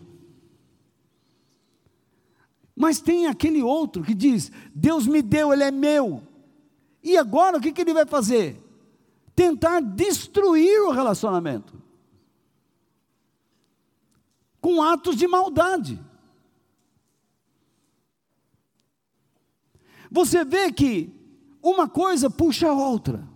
[2.77, 6.23] Mas tem aquele outro que diz: Deus me deu, Ele é meu.
[7.09, 8.63] E agora o que, que ele vai fazer?
[9.35, 11.81] Tentar destruir o relacionamento
[14.61, 15.99] com atos de maldade.
[20.11, 21.11] Você vê que
[21.63, 23.27] uma coisa puxa a outra.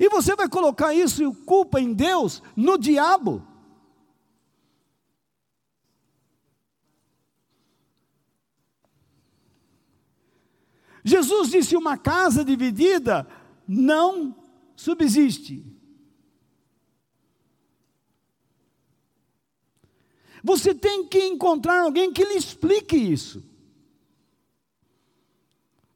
[0.00, 3.46] E você vai colocar isso e culpa em Deus, no diabo.
[11.06, 13.24] Jesus disse: uma casa dividida
[13.66, 14.34] não
[14.74, 15.64] subsiste.
[20.42, 23.40] Você tem que encontrar alguém que lhe explique isso.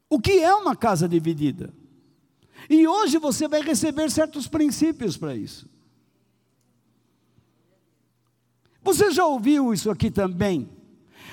[0.09, 1.73] O que é uma casa dividida?
[2.69, 5.69] E hoje você vai receber certos princípios para isso.
[8.81, 10.69] Você já ouviu isso aqui também?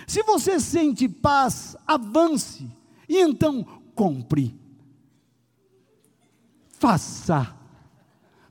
[0.05, 2.78] Se você sente paz, avance
[3.09, 4.59] e então, compre.
[6.79, 7.57] Faça.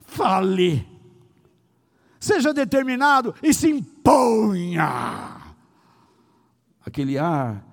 [0.01, 0.85] Fale.
[2.19, 5.37] Seja determinado e se imponha.
[6.83, 7.65] Aquele ar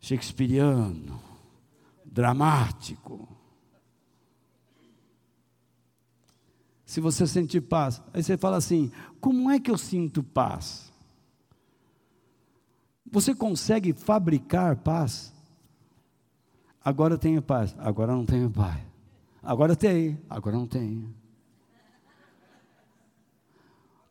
[0.00, 1.20] shakespeariano,
[2.04, 3.28] dramático.
[6.84, 8.90] Se você sentir paz, aí você fala assim:
[9.20, 10.90] como é que eu sinto paz?
[13.10, 15.34] Você consegue fabricar paz?
[16.88, 18.80] Agora eu tenho paz, agora não tenho paz.
[19.42, 21.14] Agora tem, agora não tenho.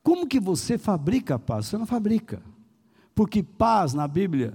[0.03, 1.65] Como que você fabrica paz?
[1.65, 2.39] Você não fabrica.
[3.15, 4.53] Porque paz na Bíblia,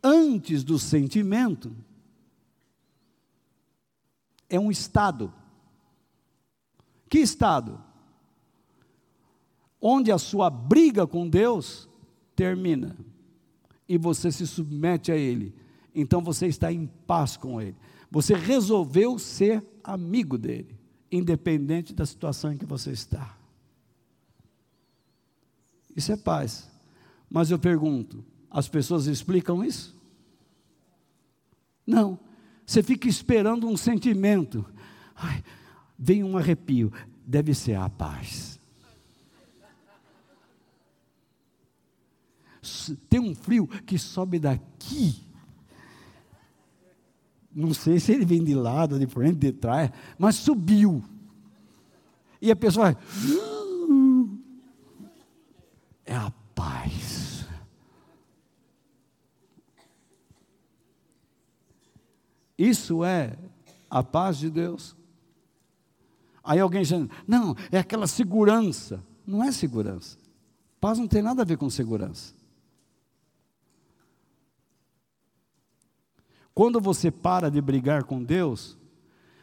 [0.00, 1.74] antes do sentimento,
[4.48, 5.34] é um estado.
[7.08, 7.82] Que estado?
[9.80, 11.88] Onde a sua briga com Deus
[12.36, 12.96] termina
[13.88, 15.60] e você se submete a Ele
[15.94, 17.76] então você está em paz com Ele.
[18.10, 20.78] Você resolveu ser amigo dele,
[21.10, 23.36] independente da situação em que você está.
[25.94, 26.70] Isso é paz.
[27.28, 29.96] Mas eu pergunto: as pessoas explicam isso?
[31.86, 32.18] Não.
[32.64, 34.64] Você fica esperando um sentimento.
[35.14, 35.42] Ai,
[35.98, 36.92] vem um arrepio.
[37.26, 38.58] Deve ser a paz.
[43.08, 45.31] Tem um frio que sobe daqui
[47.54, 51.02] não sei se ele vem de lado, de frente, de trás, mas subiu.
[52.40, 52.96] E a pessoa vai.
[56.04, 57.46] É a paz.
[62.58, 63.36] Isso é
[63.90, 64.96] a paz de Deus.
[66.44, 66.92] Aí alguém diz,
[67.26, 69.02] não, é aquela segurança.
[69.26, 70.18] Não é segurança.
[70.80, 72.34] Paz não tem nada a ver com segurança.
[76.54, 78.76] Quando você para de brigar com Deus,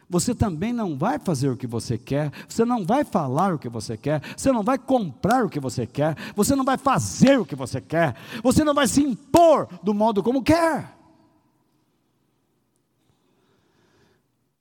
[0.08, 3.68] você também não vai fazer o que você quer, você não vai falar o que
[3.68, 7.46] você quer, você não vai comprar o que você quer, você não vai fazer o
[7.46, 10.98] que você quer, você não vai se impor do modo como quer.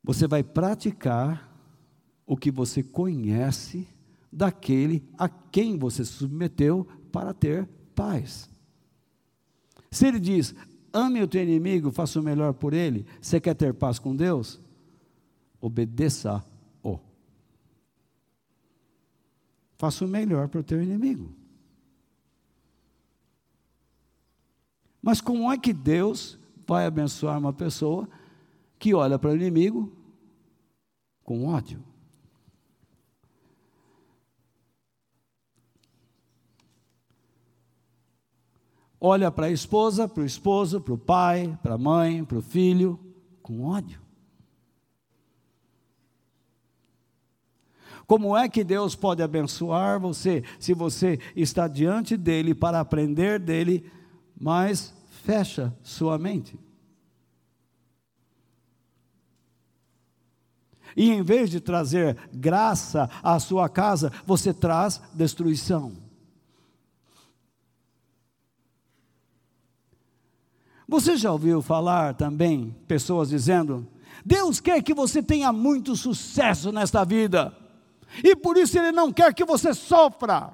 [0.04, 1.50] Você vai praticar
[2.26, 3.88] o que você conhece
[4.32, 8.47] daquele a quem você submeteu para ter paz.
[9.91, 10.54] Se ele diz,
[10.94, 14.60] ame o teu inimigo, faça o melhor por ele, você quer ter paz com Deus?
[15.62, 17.00] Obedeça-o.
[19.78, 21.34] Faça o melhor para o teu inimigo.
[25.02, 26.38] Mas como é que Deus
[26.68, 28.08] vai abençoar uma pessoa
[28.78, 29.92] que olha para o inimigo
[31.24, 31.82] com ódio?
[39.00, 42.41] Olha para a esposa, para o esposo, para o pai, para a mãe, para o
[42.41, 43.00] filho,
[43.41, 44.02] com ódio.
[48.06, 53.89] Como é que Deus pode abençoar você se você está diante dele para aprender dele,
[54.36, 54.93] mas
[55.24, 56.60] fecha sua mente?
[60.97, 66.09] E em vez de trazer graça à sua casa, você traz destruição.
[70.90, 73.88] Você já ouviu falar também pessoas dizendo:
[74.26, 77.56] Deus quer que você tenha muito sucesso nesta vida,
[78.24, 80.52] e por isso Ele não quer que você sofra.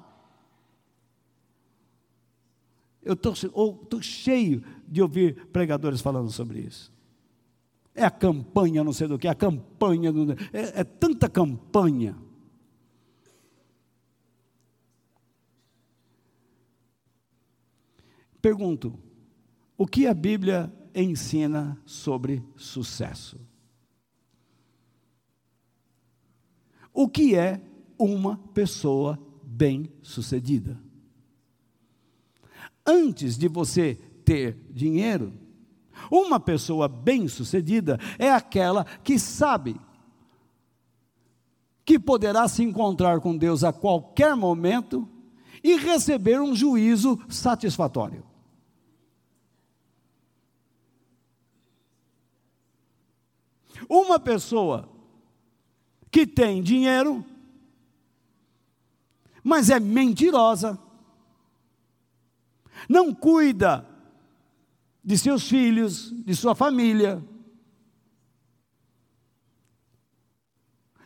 [3.02, 6.92] Eu estou cheio de ouvir pregadores falando sobre isso.
[7.94, 10.12] É a campanha, não sei do que, a campanha,
[10.52, 12.14] é, é tanta campanha.
[18.42, 19.05] Pergunto,
[19.76, 23.38] o que a Bíblia ensina sobre sucesso?
[26.92, 27.60] O que é
[27.98, 30.80] uma pessoa bem-sucedida?
[32.86, 35.32] Antes de você ter dinheiro,
[36.10, 39.78] uma pessoa bem-sucedida é aquela que sabe
[41.84, 45.08] que poderá se encontrar com Deus a qualquer momento
[45.62, 48.24] e receber um juízo satisfatório.
[53.88, 54.88] Uma pessoa
[56.10, 57.24] que tem dinheiro,
[59.42, 60.78] mas é mentirosa,
[62.88, 63.86] não cuida
[65.04, 67.22] de seus filhos, de sua família,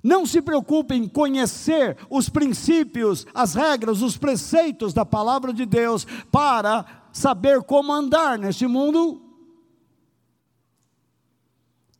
[0.02, 6.06] não se preocupe em conhecer os princípios, as regras, os preceitos da palavra de Deus
[6.30, 9.29] para saber como andar neste mundo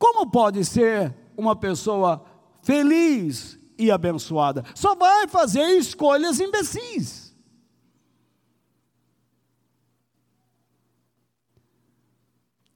[0.00, 2.24] como pode ser uma pessoa
[2.62, 4.64] feliz e abençoada?
[4.74, 7.36] Só vai fazer escolhas imbecis.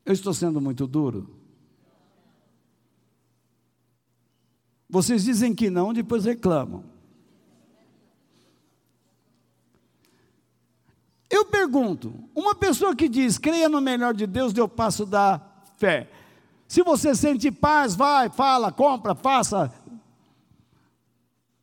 [0.04, 1.40] Eu estou sendo muito duro.
[4.86, 6.84] Vocês dizem que não, depois reclamam.
[11.30, 15.40] Eu pergunto: uma pessoa que diz, creia no melhor de Deus, deu passo da
[15.78, 16.10] fé.
[16.74, 19.72] Se você sente paz, vai, fala, compra, faça.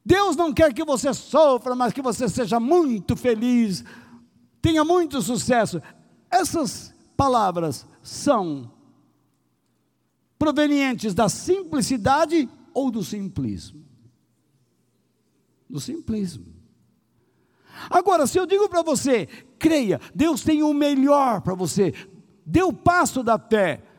[0.05, 3.83] Deus não quer que você sofra, mas que você seja muito feliz,
[4.61, 5.81] tenha muito sucesso.
[6.29, 8.71] Essas palavras são
[10.39, 13.83] provenientes da simplicidade ou do simplismo?
[15.69, 16.45] Do simplismo.
[17.89, 19.25] Agora, se eu digo para você,
[19.59, 21.93] creia, Deus tem o melhor para você,
[22.45, 23.90] dê o passo da fé,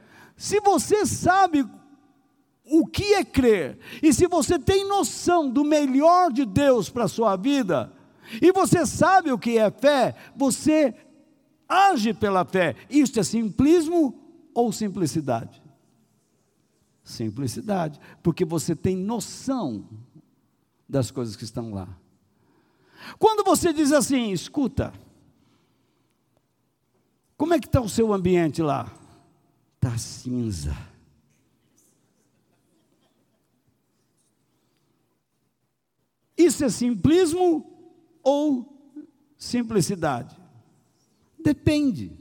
[0.42, 1.64] se você sabe
[2.64, 7.08] o que é crer, e se você tem noção do melhor de Deus para a
[7.08, 7.92] sua vida,
[8.40, 10.96] e você sabe o que é fé, você
[11.68, 12.74] age pela fé.
[12.90, 14.20] Isto é simplismo
[14.52, 15.62] ou simplicidade?
[17.04, 19.88] Simplicidade, porque você tem noção
[20.88, 21.88] das coisas que estão lá.
[23.16, 24.92] Quando você diz assim, escuta,
[27.36, 28.92] como é que está o seu ambiente lá?
[29.82, 30.76] Está cinza.
[36.36, 37.66] Isso é simplismo
[38.22, 38.96] ou
[39.36, 40.36] simplicidade?
[41.36, 42.12] Depende.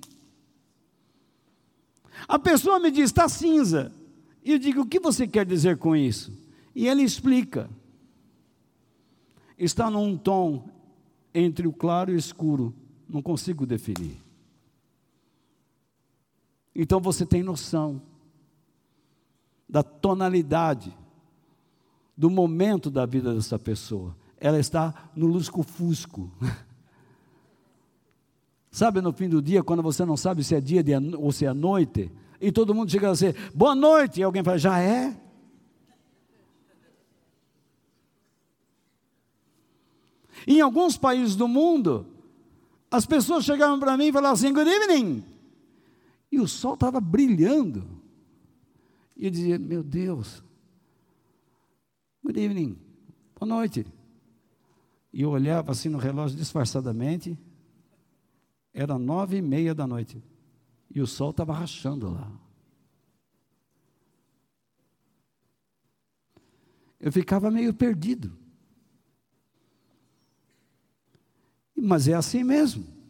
[2.28, 3.91] A pessoa me diz, está cinza.
[4.43, 6.34] E eu digo, o que você quer dizer com isso?
[6.74, 7.70] E ele explica.
[9.55, 10.68] Está num tom
[11.32, 12.74] entre o claro e o escuro,
[13.07, 14.20] não consigo definir.
[16.76, 18.01] Então você tem noção
[19.67, 20.95] da tonalidade,
[22.15, 24.15] do momento da vida dessa pessoa.
[24.38, 26.30] Ela está no lusco-fusco.
[28.69, 30.82] Sabe no fim do dia, quando você não sabe se é dia
[31.17, 32.09] ou se é noite,
[32.39, 35.13] e todo mundo chega a dizer, boa noite, e alguém fala, já é?
[40.47, 42.07] Em alguns países do mundo,
[42.89, 45.30] as pessoas chegavam para mim e falavam assim, good evening.
[46.32, 48.01] E o sol estava brilhando.
[49.17, 50.43] E eu dizia, meu Deus,
[52.23, 52.79] good evening,
[53.38, 53.86] boa noite.
[55.11, 57.38] E eu olhava assim no relógio disfarçadamente,
[58.73, 60.23] era nove e meia da noite.
[60.89, 62.32] E o sol estava rachando lá.
[66.99, 68.38] Eu ficava meio perdido.
[71.75, 73.01] Mas é assim mesmo.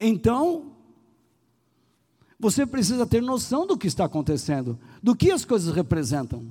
[0.00, 0.72] Então,
[2.38, 6.50] você precisa ter noção do que está acontecendo, do que as coisas representam,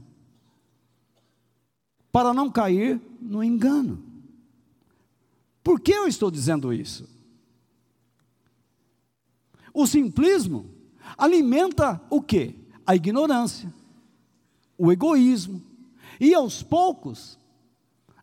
[2.12, 4.04] para não cair no engano.
[5.64, 7.10] Por que eu estou dizendo isso?
[9.74, 10.70] O simplismo
[11.18, 12.56] alimenta o que?
[12.86, 13.74] A ignorância,
[14.78, 15.62] o egoísmo,
[16.20, 17.40] e aos poucos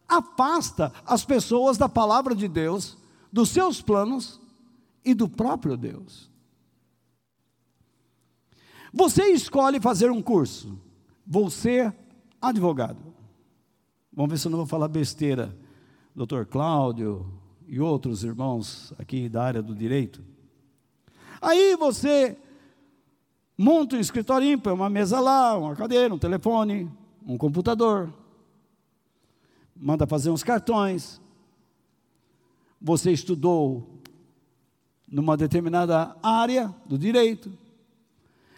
[0.08, 2.96] afasta as pessoas da palavra de Deus,
[3.32, 4.40] dos seus planos
[5.06, 6.28] e do próprio Deus.
[8.92, 10.78] Você escolhe fazer um curso,
[11.24, 11.94] vou ser
[12.42, 12.98] advogado.
[14.12, 15.56] Vamos ver se eu não vou falar besteira.
[16.14, 17.30] Doutor Cláudio
[17.68, 20.24] e outros irmãos aqui da área do direito.
[21.40, 22.36] Aí você
[23.56, 26.90] monta um escritório, põe uma mesa lá, uma cadeira, um telefone,
[27.24, 28.12] um computador,
[29.76, 31.20] manda fazer uns cartões.
[32.80, 33.95] Você estudou
[35.06, 37.52] numa determinada área do direito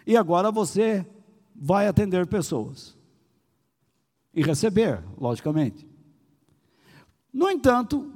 [0.05, 1.05] e agora você
[1.55, 2.97] vai atender pessoas
[4.33, 5.87] e receber, logicamente.
[7.31, 8.11] No entanto,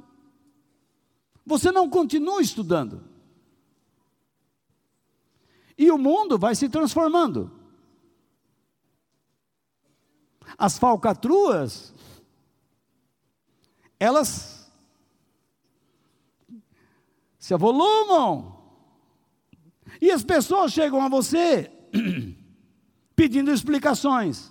[1.46, 3.04] você não continua estudando.
[5.78, 7.52] E o mundo vai se transformando.
[10.58, 11.94] As falcatruas,
[14.00, 14.53] elas
[17.44, 18.58] se avolumam.
[20.00, 21.70] E as pessoas chegam a você
[23.18, 24.50] pedindo explicações.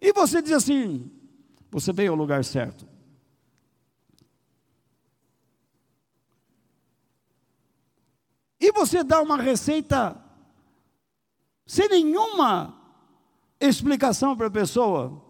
[0.00, 1.10] E você diz assim:
[1.68, 2.86] você veio ao lugar certo.
[8.60, 10.16] E você dá uma receita
[11.66, 12.80] sem nenhuma
[13.60, 15.20] explicação para a pessoa.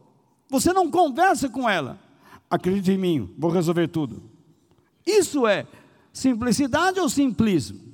[0.51, 1.99] Você não conversa com ela.
[2.51, 4.28] Acredite em mim, vou resolver tudo.
[5.09, 5.67] Isso é
[6.13, 7.89] simplicidade ou simplismo?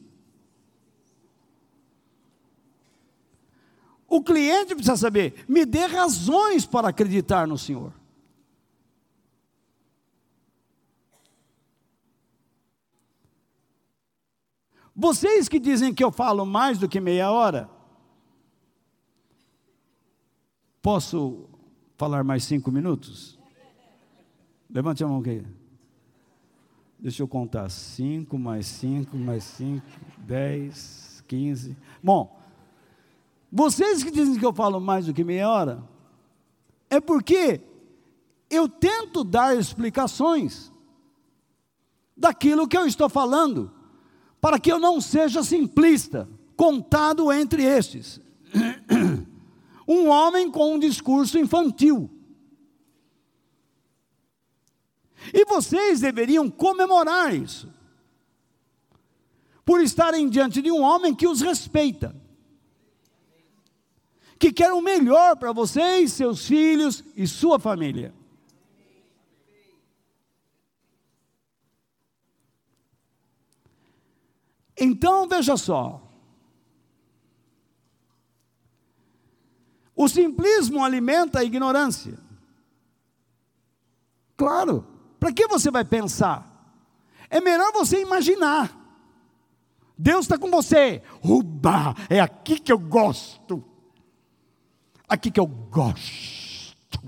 [4.08, 7.92] O cliente precisa saber, me dê razões para acreditar no Senhor.
[14.94, 17.68] Vocês que dizem que eu falo mais do que meia hora,
[20.80, 21.48] posso
[21.96, 23.38] falar mais cinco minutos?
[24.70, 25.44] Levante a mão aqui.
[27.04, 27.68] Deixa eu contar.
[27.68, 29.86] Cinco mais cinco mais cinco,
[30.26, 31.76] dez, quinze.
[32.02, 32.34] Bom,
[33.52, 35.84] vocês que dizem que eu falo mais do que meia hora,
[36.88, 37.60] é porque
[38.48, 40.72] eu tento dar explicações
[42.16, 43.70] daquilo que eu estou falando
[44.40, 46.26] para que eu não seja simplista,
[46.56, 48.18] contado entre estes.
[49.86, 52.08] Um homem com um discurso infantil.
[55.32, 57.72] E vocês deveriam comemorar isso,
[59.64, 62.14] por estarem diante de um homem que os respeita,
[64.38, 68.12] que quer o melhor para vocês, seus filhos e sua família.
[74.76, 76.02] Então, veja só.
[79.96, 82.18] O simplismo alimenta a ignorância.
[84.36, 84.93] Claro,
[85.24, 86.76] para que você vai pensar?
[87.30, 88.70] É melhor você imaginar.
[89.96, 91.02] Deus está com você.
[91.22, 93.64] Uba, é aqui que eu gosto.
[95.08, 97.00] Aqui que eu gosto.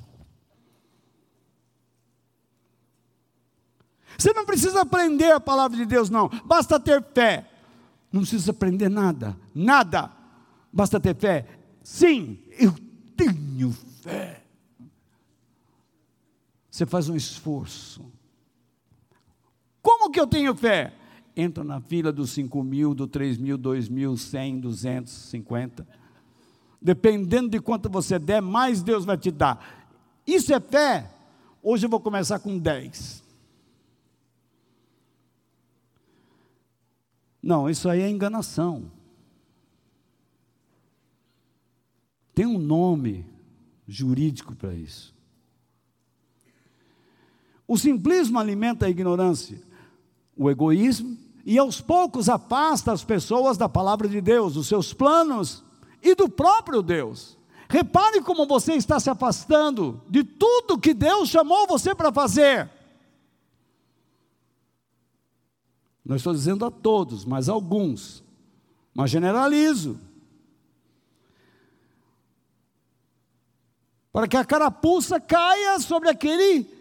[4.17, 6.31] Você não precisa aprender a palavra de Deus, não.
[6.47, 7.47] Basta ter fé.
[8.11, 10.11] Não precisa aprender nada, nada.
[10.73, 11.47] Basta ter fé.
[11.83, 12.75] Sim, eu
[13.14, 14.46] tenho fé.
[16.77, 18.05] Você faz um esforço.
[19.81, 20.93] Como que eu tenho fé?
[21.35, 25.89] Entra na fila dos 5 mil, do 3 mil, 2 mil, 100, 250.
[26.79, 29.89] Dependendo de quanto você der, mais Deus vai te dar.
[30.27, 31.11] Isso é fé?
[31.62, 33.24] Hoje eu vou começar com 10.
[37.43, 38.93] Não, isso aí é enganação.
[42.35, 43.24] Tem um nome
[43.89, 45.16] jurídico para isso.
[47.67, 49.61] O simplismo alimenta a ignorância,
[50.37, 55.64] o egoísmo, e aos poucos afasta as pessoas da palavra de Deus, dos seus planos
[56.03, 57.37] e do próprio Deus.
[57.69, 62.71] Repare como você está se afastando de tudo que Deus chamou você para fazer.
[66.05, 68.23] Não estou dizendo a todos, mas a alguns.
[68.95, 69.99] Mas generalizo.
[74.12, 76.76] Para que a carapuça caia sobre aquele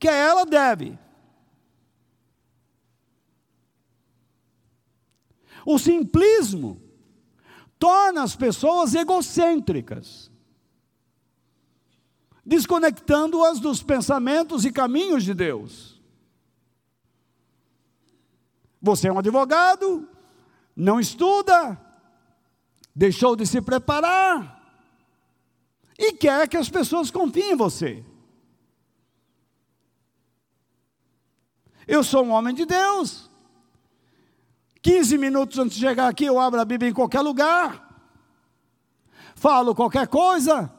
[0.00, 0.98] que a ela deve.
[5.64, 6.80] O simplismo
[7.78, 10.30] torna as pessoas egocêntricas,
[12.44, 16.00] desconectando-as dos pensamentos e caminhos de Deus.
[18.80, 20.08] Você é um advogado,
[20.74, 21.78] não estuda,
[22.96, 24.58] deixou de se preparar
[25.98, 28.02] e quer que as pessoas confiem em você.
[31.90, 33.28] Eu sou um homem de Deus.
[34.80, 38.00] 15 minutos antes de chegar aqui, eu abro a Bíblia em qualquer lugar,
[39.34, 40.72] falo qualquer coisa,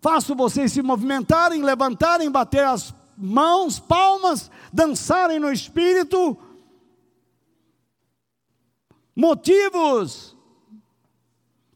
[0.00, 6.36] faço vocês se movimentarem, levantarem, bater as mãos, palmas, dançarem no espírito.
[9.14, 10.36] Motivos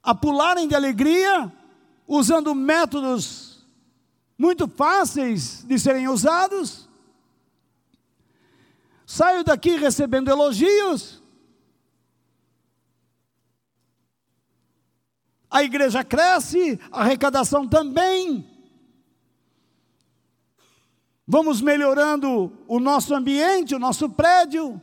[0.02, 1.50] a pularem de alegria,
[2.08, 3.64] usando métodos
[4.36, 6.83] muito fáceis de serem usados.
[9.14, 11.22] Saio daqui recebendo elogios.
[15.48, 18.44] A igreja cresce, a arrecadação também.
[21.24, 24.82] Vamos melhorando o nosso ambiente, o nosso prédio.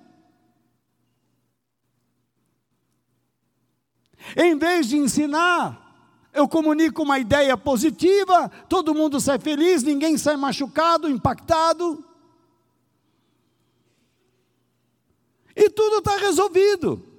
[4.38, 10.38] Em vez de ensinar, eu comunico uma ideia positiva, todo mundo sai feliz, ninguém sai
[10.38, 12.11] machucado, impactado.
[15.56, 17.12] E tudo está resolvido.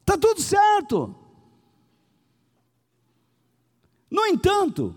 [0.00, 1.14] Está tudo certo.
[4.10, 4.94] No entanto,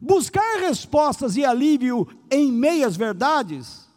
[0.00, 3.88] buscar respostas e alívio em meias verdades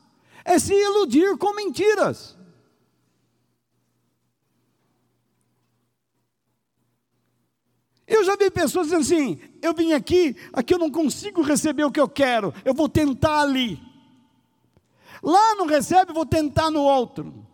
[0.45, 2.37] é se iludir com mentiras.
[8.07, 11.91] Eu já vi pessoas dizendo assim: eu vim aqui, aqui eu não consigo receber o
[11.91, 13.81] que eu quero, eu vou tentar ali.
[15.21, 17.47] Lá não recebe, vou tentar no outro.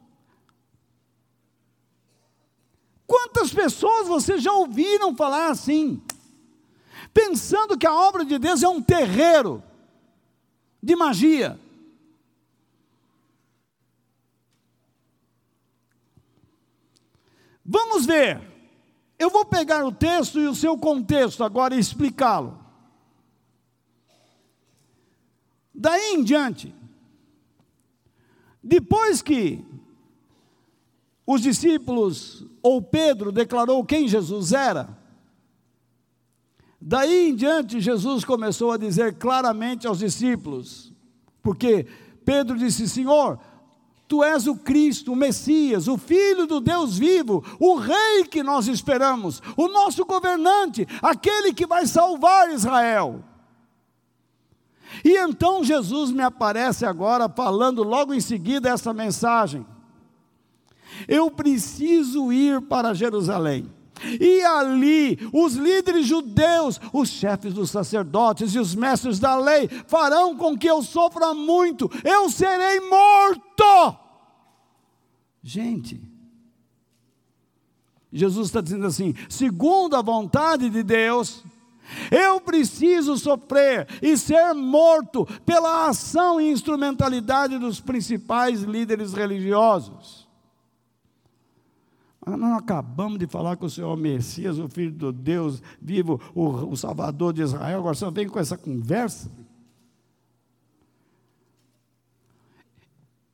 [3.06, 6.02] Quantas pessoas vocês já ouviram falar assim?
[7.14, 9.64] Pensando que a obra de Deus é um terreiro
[10.82, 11.60] de magia.
[17.64, 18.42] Vamos ver
[19.20, 22.58] eu vou pegar o texto e o seu contexto agora e explicá-lo.
[25.76, 26.74] Daí em diante,
[28.64, 29.64] depois que
[31.28, 34.98] os discípulos, ou Pedro, declarou quem Jesus era,
[36.82, 40.94] daí em diante Jesus começou a dizer claramente aos discípulos,
[41.44, 41.86] porque
[42.26, 43.40] Pedro disse: Senhor,
[44.10, 48.68] Tu és o Cristo, o Messias, o Filho do Deus vivo, o Rei que nós
[48.68, 53.24] esperamos, o nosso governante, aquele que vai salvar Israel.
[55.06, 59.64] E então Jesus me aparece agora falando logo em seguida essa mensagem.
[61.08, 63.72] Eu preciso ir para Jerusalém.
[64.20, 70.36] E ali os líderes judeus, os chefes dos sacerdotes e os mestres da lei farão
[70.36, 73.98] com que eu sofra muito, eu serei morto.
[75.42, 76.02] Gente,
[78.12, 81.44] Jesus está dizendo assim: segundo a vontade de Deus,
[82.12, 90.19] eu preciso sofrer e ser morto pela ação e instrumentalidade dos principais líderes religiosos.
[92.38, 96.20] Nós acabamos de falar que o Senhor é o Messias, o Filho do Deus vivo,
[96.34, 99.32] o, o Salvador de Israel, agora você vem com essa conversa.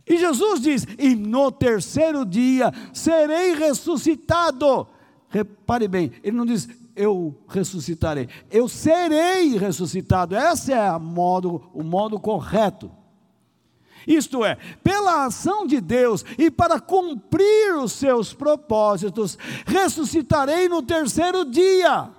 [0.08, 4.88] E Jesus diz: E no terceiro dia serei ressuscitado.
[5.30, 10.36] Repare bem, ele não diz eu ressuscitarei, eu serei ressuscitado.
[10.36, 12.90] Esse é modo, o modo correto.
[14.08, 21.46] Isto é, pela ação de Deus e para cumprir os seus propósitos, ressuscitarei no terceiro
[21.46, 22.12] dia.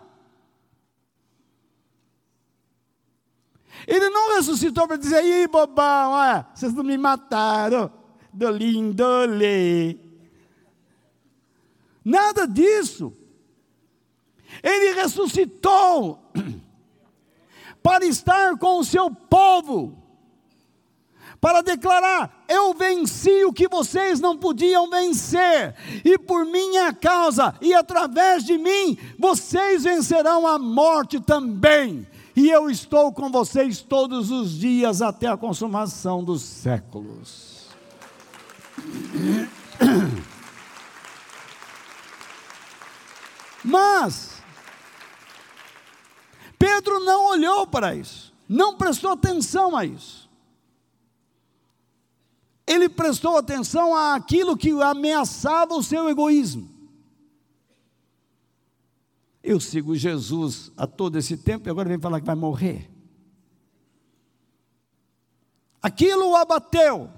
[3.86, 7.90] Ele não ressuscitou para dizer, ih, bobão, olha, vocês não me mataram,
[8.32, 10.00] do lindole.
[12.04, 13.12] Nada disso.
[14.62, 16.30] Ele ressuscitou
[17.82, 20.05] para estar com o seu povo,
[21.46, 27.72] para declarar: Eu venci o que vocês não podiam vencer, e por minha causa e
[27.72, 32.04] através de mim, vocês vencerão a morte também.
[32.34, 37.68] E eu estou com vocês todos os dias até a consumação dos séculos.
[43.62, 44.42] Mas
[46.58, 50.25] Pedro não olhou para isso, não prestou atenção a isso.
[52.66, 56.68] Ele prestou atenção àquilo que ameaçava o seu egoísmo.
[59.42, 62.90] Eu sigo Jesus há todo esse tempo e agora vem falar que vai morrer.
[65.80, 67.08] Aquilo o abateu.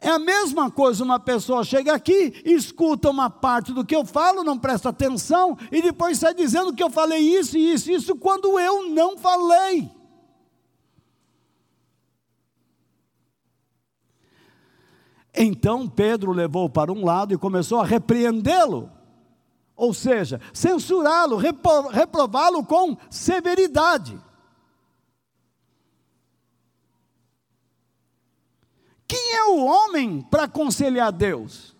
[0.00, 4.42] É a mesma coisa, uma pessoa chega aqui, escuta uma parte do que eu falo,
[4.42, 8.58] não presta atenção, e depois sai dizendo que eu falei isso e isso, isso, quando
[8.58, 9.88] eu não falei.
[15.34, 18.90] Então Pedro levou para um lado e começou a repreendê-lo,
[19.74, 24.20] ou seja, censurá-lo, reprová-lo com severidade.
[29.08, 31.76] Quem é o homem para aconselhar Deus?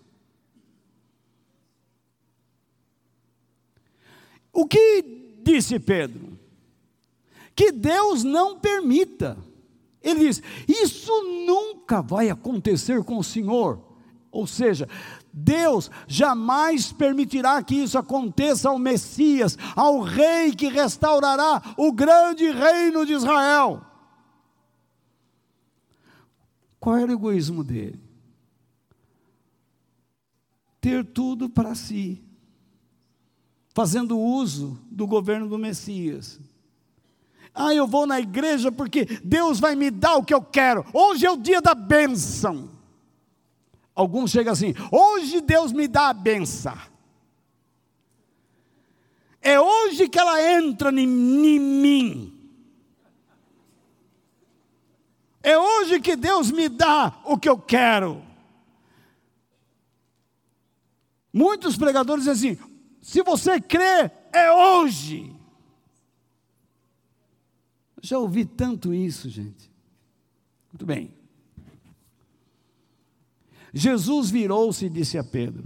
[4.51, 6.37] O que disse Pedro?
[7.55, 9.37] Que Deus não permita.
[10.03, 11.11] Ele diz: Isso
[11.45, 13.81] nunca vai acontecer com o Senhor.
[14.29, 14.89] Ou seja,
[15.31, 23.05] Deus jamais permitirá que isso aconteça ao Messias, ao Rei que restaurará o grande reino
[23.05, 23.85] de Israel.
[26.79, 28.01] Qual era o egoísmo dele?
[30.81, 32.21] Ter tudo para si,
[33.73, 36.41] fazendo uso do governo do Messias.
[37.53, 40.85] Ah, eu vou na igreja porque Deus vai me dar o que eu quero.
[40.91, 42.71] Hoje é o dia da bênção.
[43.93, 46.77] Alguns chegam assim: hoje Deus me dá a benção.
[49.39, 52.33] É hoje que ela entra em mim.
[55.43, 58.23] É hoje que Deus me dá o que eu quero.
[61.31, 65.32] Muitos pregadores dizem assim: se você crê, é hoje.
[68.03, 69.71] Já ouvi tanto isso, gente.
[70.71, 71.11] Muito bem.
[73.73, 75.63] Jesus virou-se e disse a Pedro: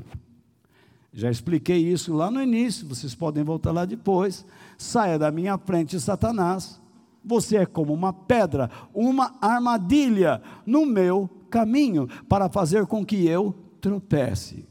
[1.12, 4.46] Já expliquei isso lá no início, vocês podem voltar lá depois.
[4.78, 6.80] Saia da minha frente, Satanás
[7.28, 13.54] você é como uma pedra, uma armadilha no meu caminho, para fazer com que eu
[13.82, 14.66] tropece.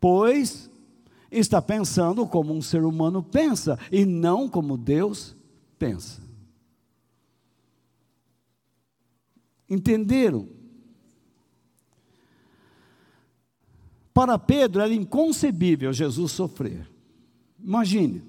[0.00, 0.70] Pois
[1.28, 5.34] está pensando como um ser humano pensa e não como Deus
[5.76, 6.22] pensa.
[9.68, 10.48] Entenderam?
[14.14, 16.88] Para Pedro era inconcebível Jesus sofrer.
[17.62, 18.22] Imagine.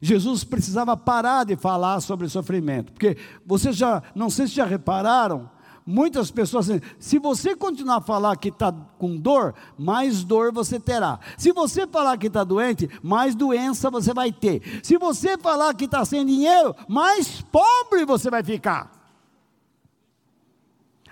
[0.00, 5.50] Jesus precisava parar de falar sobre sofrimento, porque vocês já, não sei se já repararam,
[5.84, 10.78] muitas pessoas dizem, se você continuar a falar que está com dor, mais dor você
[10.78, 11.18] terá.
[11.36, 14.80] Se você falar que está doente, mais doença você vai ter.
[14.82, 18.97] Se você falar que está sem dinheiro, mais pobre você vai ficar.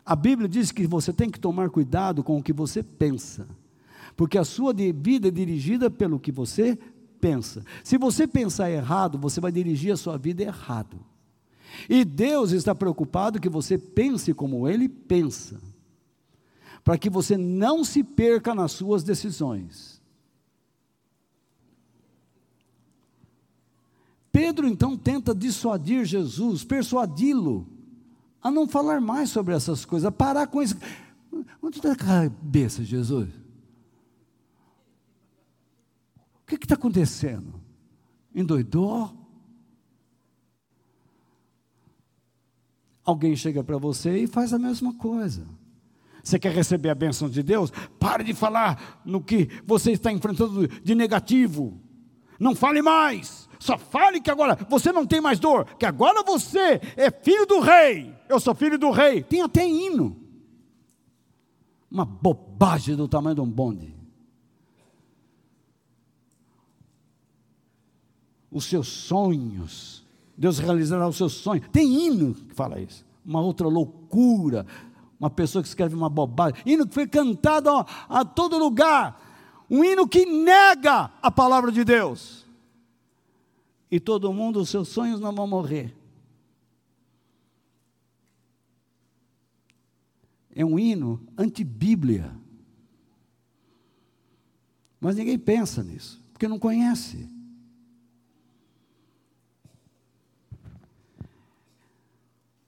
[0.07, 3.49] A Bíblia diz que você tem que tomar cuidado com o que você pensa,
[4.17, 6.79] porque a sua vida é dirigida pelo que você
[7.21, 7.65] pensa.
[7.83, 10.97] Se você pensar errado, você vai dirigir a sua vida errado.
[11.91, 15.61] E Deus está preocupado que você pense como Ele pensa,
[16.85, 20.01] para que você não se perca nas suas decisões.
[24.31, 27.76] Pedro então tenta dissuadir Jesus, persuadi-lo
[28.47, 30.77] a não falar mais sobre essas coisas, a parar com isso.
[31.63, 33.29] Onde está a cabeça, Jesus?
[36.43, 37.61] O que está acontecendo?
[38.35, 39.27] Endoidou?
[43.07, 45.47] alguém chega para você e faz a mesma coisa.
[46.23, 47.73] Você quer receber a bênção de Deus?
[48.01, 51.81] Pare de falar no que você está enfrentando de negativo.
[52.39, 53.46] Não fale mais.
[53.59, 57.61] Só fale que agora você não tem mais dor, que agora você é filho do
[57.61, 58.15] rei.
[58.29, 59.23] Eu sou filho do rei.
[59.23, 60.17] Tem até hino.
[61.91, 63.95] Uma bobagem do tamanho de um bonde.
[68.51, 70.05] Os seus sonhos,
[70.37, 71.67] Deus realizará os seus sonhos.
[71.71, 73.05] Tem hino que fala isso.
[73.25, 74.67] Uma outra loucura.
[75.19, 76.61] Uma pessoa que escreve uma bobagem.
[76.65, 77.71] Hino que foi cantado
[78.09, 79.21] a, todo lugar.
[79.71, 82.46] Um hino que nega a palavra de Deus
[83.91, 85.95] e todo mundo, os seus sonhos não vão morrer.
[90.55, 92.35] É um hino anti-bíblia.
[94.99, 97.29] Mas ninguém pensa nisso, porque não conhece.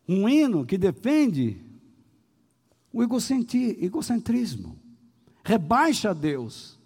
[0.07, 1.61] Um hino que defende
[2.93, 4.79] o egocentrismo,
[5.45, 6.79] rebaixa Deus,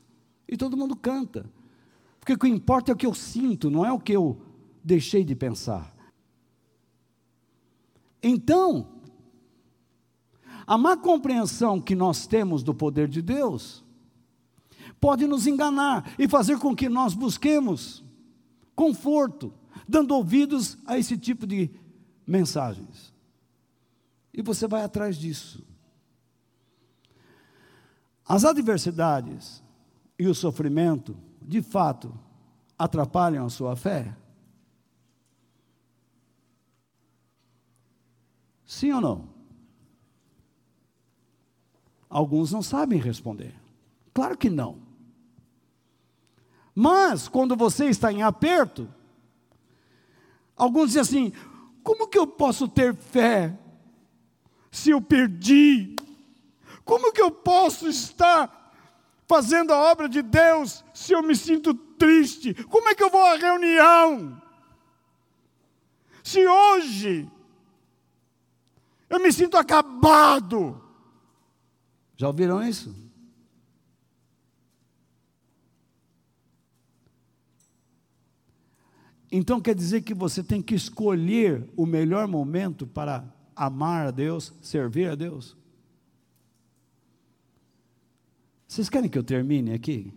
[0.48, 1.48] e todo mundo canta.
[2.22, 4.40] Porque o que importa é o que eu sinto, não é o que eu
[4.84, 5.92] deixei de pensar.
[8.22, 9.00] Então,
[10.64, 13.84] a má compreensão que nós temos do poder de Deus
[15.00, 18.04] pode nos enganar e fazer com que nós busquemos
[18.76, 19.52] conforto,
[19.88, 21.72] dando ouvidos a esse tipo de
[22.24, 23.12] mensagens.
[24.32, 25.66] E você vai atrás disso.
[28.24, 29.60] As adversidades
[30.16, 31.16] e o sofrimento
[31.46, 32.12] de fato,
[32.78, 34.16] atrapalham a sua fé?
[38.64, 39.28] Sim ou não?
[42.08, 43.54] Alguns não sabem responder.
[44.12, 44.80] Claro que não.
[46.74, 48.88] Mas, quando você está em aperto,
[50.56, 51.32] alguns dizem assim:
[51.82, 53.58] como que eu posso ter fé
[54.70, 55.96] se eu perdi?
[56.84, 58.61] Como que eu posso estar
[59.32, 62.52] fazendo a obra de Deus se eu me sinto triste?
[62.64, 64.42] Como é que eu vou à reunião?
[66.22, 67.30] Se hoje
[69.08, 70.78] eu me sinto acabado.
[72.14, 72.94] Já ouviram isso?
[79.30, 83.24] Então quer dizer que você tem que escolher o melhor momento para
[83.56, 85.56] amar a Deus, servir a Deus?
[88.72, 90.14] Vocês querem que eu termine aqui?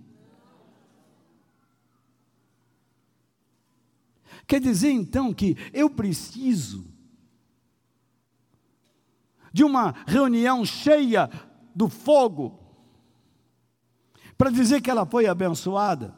[4.48, 6.88] Quer dizer então que eu preciso
[9.52, 11.30] de uma reunião cheia
[11.76, 12.58] do fogo
[14.38, 16.16] para dizer que ela foi abençoada?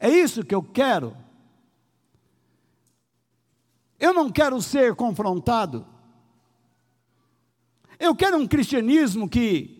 [0.00, 1.25] É isso que eu quero.
[3.98, 5.86] Eu não quero ser confrontado.
[7.98, 9.76] Eu quero um cristianismo que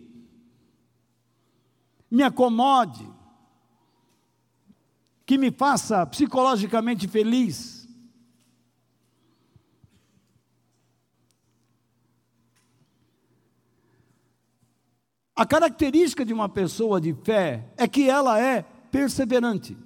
[2.10, 3.06] me acomode,
[5.26, 7.76] que me faça psicologicamente feliz.
[15.34, 19.76] A característica de uma pessoa de fé é que ela é perseverante.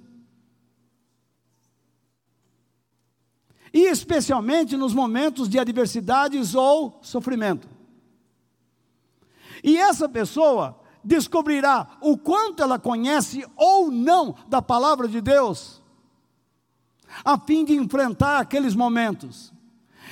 [3.73, 7.69] E especialmente nos momentos de adversidades ou sofrimento.
[9.63, 15.81] E essa pessoa descobrirá o quanto ela conhece ou não da palavra de Deus,
[17.23, 19.53] a fim de enfrentar aqueles momentos.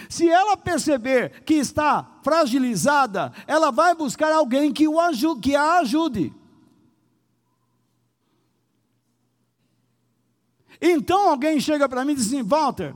[0.10, 5.80] Se ela perceber que está fragilizada, ela vai buscar alguém que, o ajude, que a
[5.80, 6.34] ajude.
[10.82, 12.96] Então alguém chega para mim e diz assim: Walter,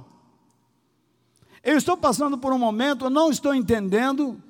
[1.63, 4.41] eu estou passando por um momento, eu não estou entendendo,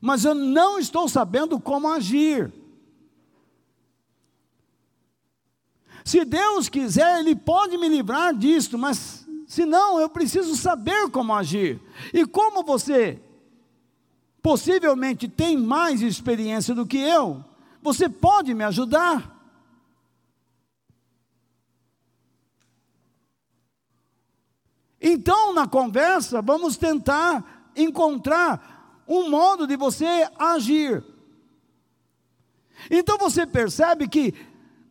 [0.00, 2.52] mas eu não estou sabendo como agir.
[6.04, 11.34] Se Deus quiser, Ele pode me livrar disto, mas se não, eu preciso saber como
[11.34, 11.80] agir.
[12.14, 13.20] E como você
[14.40, 17.44] possivelmente tem mais experiência do que eu,
[17.82, 19.39] você pode me ajudar.
[25.00, 31.02] Então, na conversa, vamos tentar encontrar um modo de você agir.
[32.90, 34.34] Então você percebe que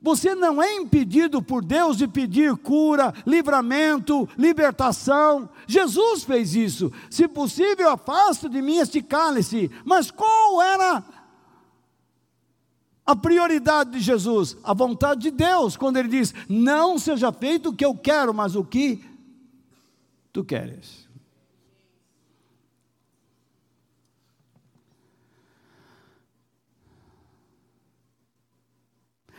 [0.01, 5.49] você não é impedido por Deus de pedir cura, livramento, libertação.
[5.68, 6.91] Jesus fez isso.
[7.10, 9.70] Se possível, afasta de mim este cálice.
[9.84, 11.03] Mas qual era
[13.05, 14.57] a prioridade de Jesus?
[14.64, 18.55] A vontade de Deus, quando ele diz: Não seja feito o que eu quero, mas
[18.55, 19.03] o que
[20.32, 21.09] tu queres.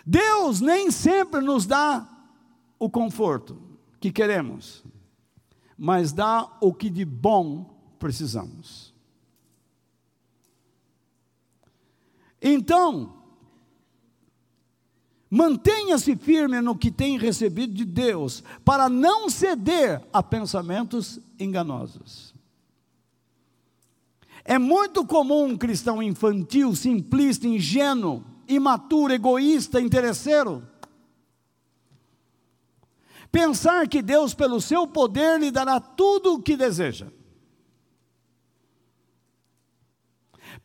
[0.05, 2.09] Deus nem sempre nos dá
[2.79, 3.61] o conforto
[4.01, 4.85] que queremos,
[5.77, 8.95] mas dá o que de bom precisamos.
[12.43, 13.20] Então,
[15.31, 22.35] mantenha-se firme no que tem recebido de Deus, para não ceder a pensamentos enganosos.
[24.45, 30.67] É muito comum um cristão infantil, simplista, ingênuo, imaturo, egoísta, interesseiro.
[33.31, 37.07] Pensar que Deus, pelo seu poder, lhe dará tudo o que deseja.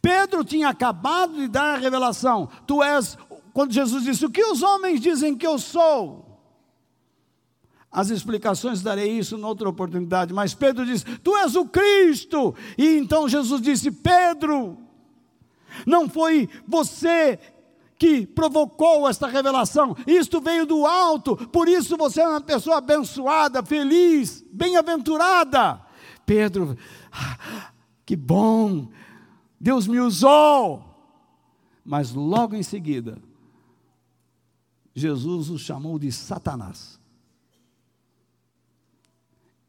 [0.01, 3.17] Pedro tinha acabado de dar a revelação: Tu és,
[3.55, 6.41] quando Jesus disse, O que os homens dizem que eu sou?
[7.89, 12.53] As explicações darei isso noutra oportunidade, mas Pedro disse: Tu és o Cristo.
[12.77, 14.77] E então Jesus disse: Pedro,
[15.87, 17.39] não foi você
[17.97, 19.95] que provocou esta revelação.
[20.05, 25.79] Isto veio do alto, por isso você é uma pessoa abençoada, feliz, bem-aventurada.
[26.25, 26.77] Pedro,
[27.09, 27.71] ah,
[28.05, 28.89] que bom,
[29.57, 30.83] Deus me usou.
[31.85, 33.17] Mas logo em seguida,
[34.95, 36.97] Jesus o chamou de Satanás.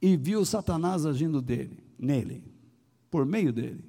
[0.00, 2.44] E viu Satanás agindo dele, nele,
[3.10, 3.84] por meio dele.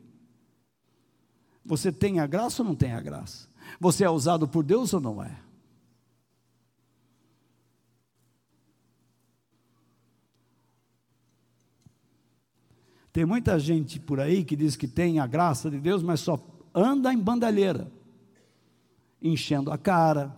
[1.63, 3.47] Você tem a graça ou não tem a graça?
[3.79, 5.39] Você é usado por Deus ou não é?
[13.13, 16.39] Tem muita gente por aí que diz que tem a graça de Deus, mas só
[16.73, 17.91] anda em bandalheira,
[19.21, 20.37] enchendo a cara,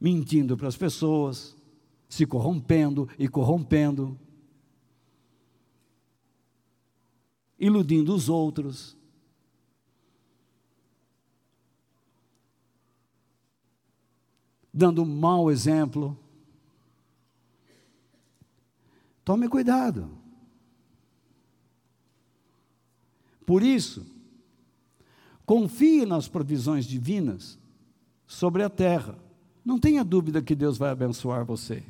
[0.00, 1.56] mentindo para as pessoas,
[2.08, 4.18] se corrompendo e corrompendo,
[7.58, 8.98] iludindo os outros.
[14.72, 16.18] dando um mau exemplo.
[19.24, 20.10] Tome cuidado.
[23.44, 24.06] Por isso,
[25.44, 27.58] confie nas provisões divinas
[28.26, 29.18] sobre a terra.
[29.64, 31.82] Não tenha dúvida que Deus vai abençoar você.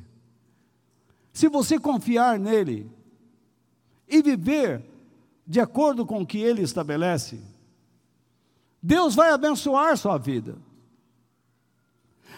[1.32, 2.90] Se você confiar nele
[4.08, 4.84] e viver
[5.46, 7.40] de acordo com o que ele estabelece,
[8.82, 10.58] Deus vai abençoar sua vida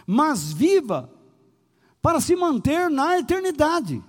[0.07, 1.11] mas viva
[2.01, 4.03] para se manter na eternidade.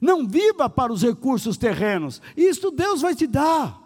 [0.00, 3.78] Não viva para os recursos terrenos, isto Deus vai te dar.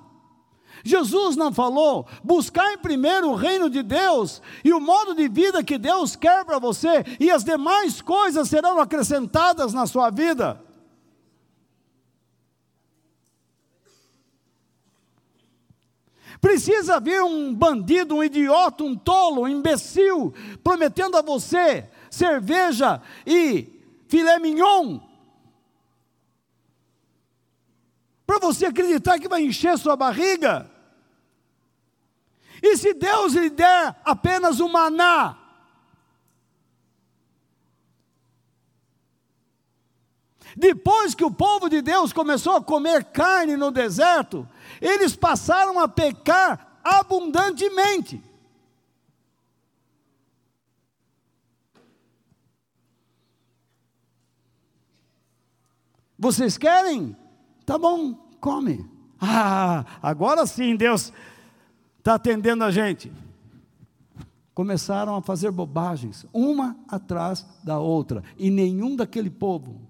[0.85, 5.65] Jesus não falou, buscar em primeiro o reino de Deus e o modo de vida
[5.65, 10.63] que Deus quer para você, e as demais coisas serão acrescentadas na sua vida.
[16.39, 23.81] Precisa vir um bandido, um idiota, um tolo, um imbecil, prometendo a você cerveja e
[24.07, 25.01] filé mignon.
[28.27, 30.74] Para você acreditar que vai encher sua barriga.
[32.67, 35.37] E se Deus lhe der apenas o maná,
[40.57, 44.49] Depois que o povo de Deus começou a comer carne no deserto,
[44.81, 48.23] eles passaram a pecar abundantemente.
[56.17, 57.17] Vocês querem?
[57.67, 58.89] Tá bom, come.
[59.21, 61.13] Ah, agora sim Deus
[62.05, 63.11] está atendendo a gente.
[64.55, 69.81] Começaram a fazer bobagens, uma atrás da outra, e nenhum daquele povo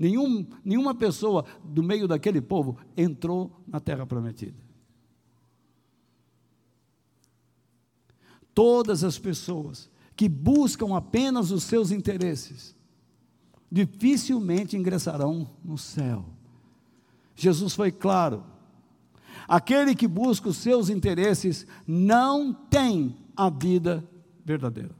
[0.00, 4.56] Nenhum, nenhuma pessoa do meio daquele povo entrou na terra prometida.
[8.54, 12.74] Todas as pessoas que buscam apenas os seus interesses
[13.70, 16.24] dificilmente ingressarão no céu.
[17.36, 18.42] Jesus foi claro.
[19.50, 24.08] Aquele que busca os seus interesses não tem a vida
[24.44, 24.94] verdadeira.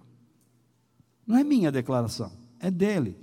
[1.24, 3.16] Não é minha declaração, é dele.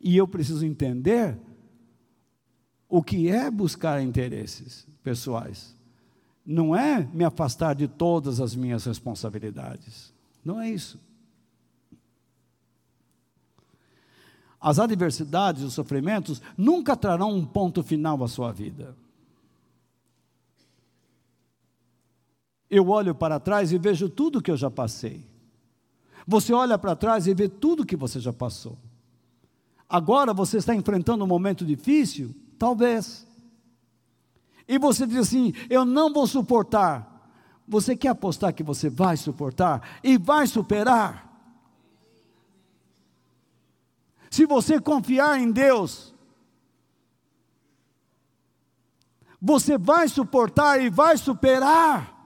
[0.00, 1.38] E eu preciso entender
[2.88, 5.76] o que é buscar interesses pessoais.
[6.42, 10.14] Não é me afastar de todas as minhas responsabilidades.
[10.42, 10.98] Não é isso.
[14.60, 18.96] As adversidades, os sofrimentos nunca trarão um ponto final à sua vida.
[22.70, 25.24] Eu olho para trás e vejo tudo que eu já passei.
[26.26, 28.76] Você olha para trás e vê tudo que você já passou.
[29.88, 32.34] Agora você está enfrentando um momento difícil?
[32.58, 33.26] Talvez.
[34.68, 37.16] E você diz assim: Eu não vou suportar.
[37.66, 41.27] Você quer apostar que você vai suportar e vai superar?
[44.30, 46.14] Se você confiar em Deus,
[49.40, 52.16] você vai suportar e vai superar.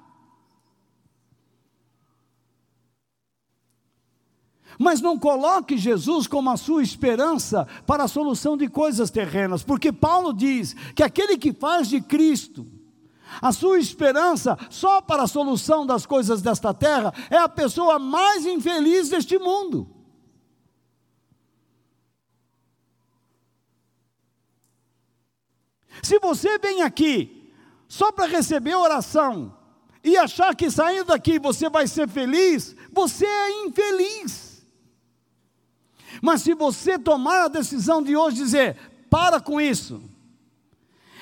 [4.78, 9.92] Mas não coloque Jesus como a sua esperança para a solução de coisas terrenas, porque
[9.92, 12.66] Paulo diz que aquele que faz de Cristo
[13.40, 18.44] a sua esperança só para a solução das coisas desta terra é a pessoa mais
[18.44, 20.01] infeliz deste mundo.
[26.02, 27.50] Se você vem aqui
[27.88, 29.56] só para receber oração
[30.02, 34.66] e achar que saindo daqui você vai ser feliz, você é infeliz.
[36.20, 38.76] Mas se você tomar a decisão de hoje dizer:
[39.08, 40.02] para com isso,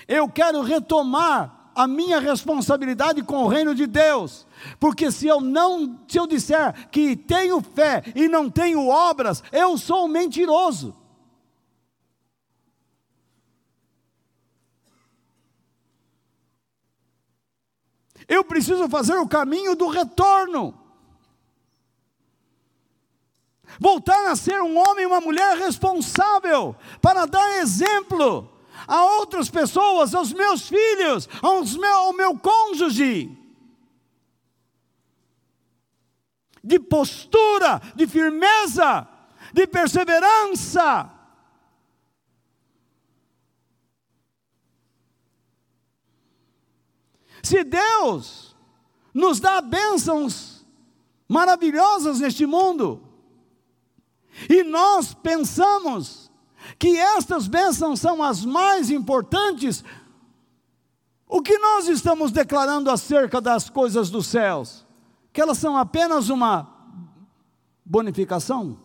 [0.08, 4.46] eu quero retomar a minha responsabilidade com o reino de Deus,
[4.78, 9.76] porque se eu não, se eu disser que tenho fé e não tenho obras, eu
[9.78, 10.99] sou um mentiroso.
[18.30, 20.80] Eu preciso fazer o caminho do retorno
[23.78, 28.50] voltar a ser um homem e uma mulher responsável, para dar exemplo
[28.86, 33.36] a outras pessoas, aos meus filhos, aos meu, ao meu cônjuge.
[36.62, 39.06] De postura, de firmeza,
[39.52, 41.10] de perseverança.
[47.42, 48.56] Se Deus
[49.12, 50.66] nos dá bênçãos
[51.28, 53.02] maravilhosas neste mundo,
[54.48, 56.30] e nós pensamos
[56.78, 59.84] que estas bênçãos são as mais importantes.
[61.26, 64.86] O que nós estamos declarando acerca das coisas dos céus?
[65.32, 66.68] Que elas são apenas uma
[67.84, 68.78] bonificação?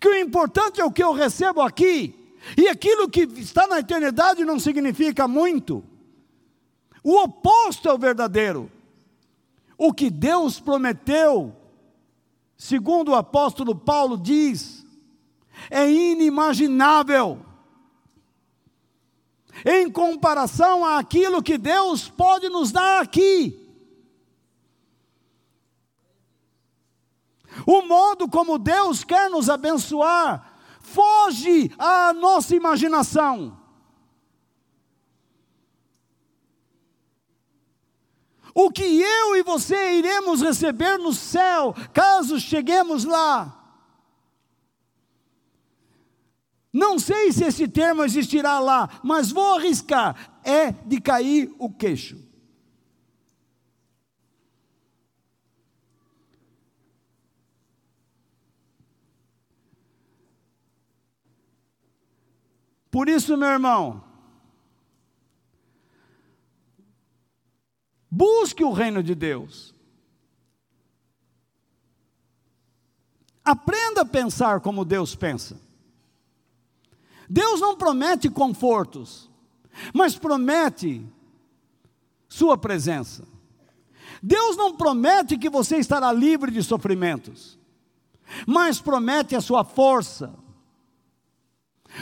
[0.00, 4.44] Que o importante é o que eu recebo aqui, e aquilo que está na eternidade
[4.44, 5.84] não significa muito.
[7.08, 8.68] O oposto é o verdadeiro.
[9.78, 11.54] O que Deus prometeu
[12.56, 14.84] segundo o apóstolo Paulo diz,
[15.70, 17.44] é inimaginável
[19.64, 23.62] em comparação àquilo que Deus pode nos dar aqui.
[27.64, 33.56] O modo como Deus quer nos abençoar foge à nossa imaginação.
[38.58, 43.52] O que eu e você iremos receber no céu, caso cheguemos lá.
[46.72, 52.18] Não sei se esse termo existirá lá, mas vou arriscar: é de cair o queixo.
[62.90, 64.05] Por isso, meu irmão,
[68.10, 69.74] Busque o reino de Deus.
[73.44, 75.60] Aprenda a pensar como Deus pensa.
[77.28, 79.30] Deus não promete confortos,
[79.92, 81.06] mas promete
[82.28, 83.24] Sua presença.
[84.22, 87.56] Deus não promete que você estará livre de sofrimentos,
[88.46, 90.34] mas promete a sua força.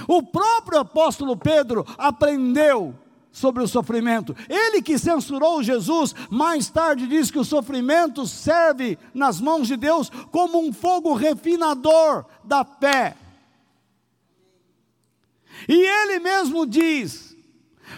[0.08, 2.98] O próprio apóstolo Pedro aprendeu
[3.34, 4.34] sobre o sofrimento.
[4.48, 10.08] Ele que censurou Jesus, mais tarde diz que o sofrimento serve nas mãos de Deus
[10.30, 13.16] como um fogo refinador da fé.
[15.68, 17.36] E ele mesmo diz: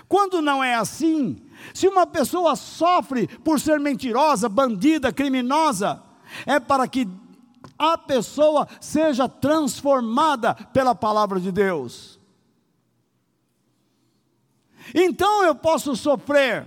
[0.09, 1.37] quando não é assim,
[1.75, 6.03] se uma pessoa sofre por ser mentirosa, bandida, criminosa,
[6.47, 7.07] é para que
[7.79, 12.16] a pessoa seja transformada pela palavra de Deus.
[14.95, 16.67] Então eu posso sofrer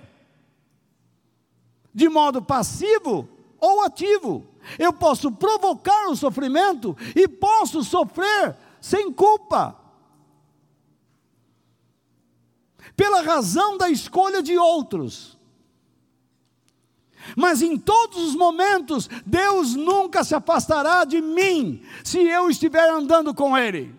[1.93, 3.27] de modo passivo
[3.59, 4.45] ou ativo.
[4.77, 9.75] Eu posso provocar o sofrimento e posso sofrer sem culpa.
[12.95, 15.37] Pela razão da escolha de outros.
[17.35, 23.33] Mas em todos os momentos, Deus nunca se afastará de mim se eu estiver andando
[23.33, 23.98] com Ele.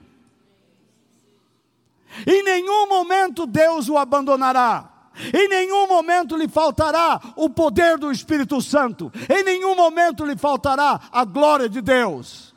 [2.26, 4.88] Em nenhum momento Deus o abandonará.
[5.34, 9.12] Em nenhum momento lhe faltará o poder do Espírito Santo.
[9.28, 12.54] Em nenhum momento lhe faltará a glória de Deus.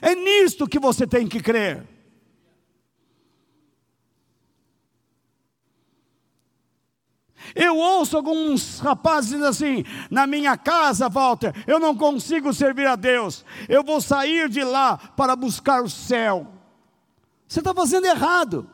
[0.00, 1.86] É nisto que você tem que crer.
[7.54, 13.44] Eu ouço alguns rapazes assim: na minha casa, Walter, eu não consigo servir a Deus,
[13.68, 16.61] eu vou sair de lá para buscar o céu.
[17.52, 18.70] Você está fazendo errado.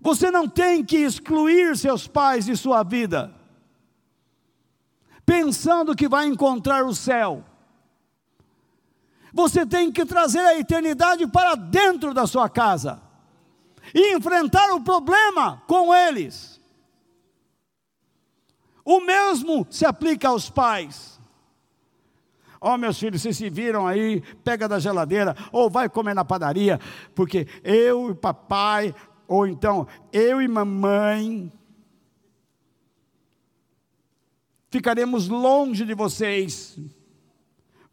[0.00, 3.32] Você não tem que excluir seus pais de sua vida,
[5.24, 7.44] pensando que vai encontrar o céu.
[9.32, 13.00] Você tem que trazer a eternidade para dentro da sua casa
[13.94, 16.60] e enfrentar o problema com eles.
[18.84, 21.15] O mesmo se aplica aos pais.
[22.66, 26.24] Ó oh, meus filhos, vocês se viram aí, pega da geladeira, ou vai comer na
[26.24, 26.80] padaria,
[27.14, 28.92] porque eu e papai,
[29.28, 31.52] ou então eu e mamãe,
[34.68, 36.76] ficaremos longe de vocês.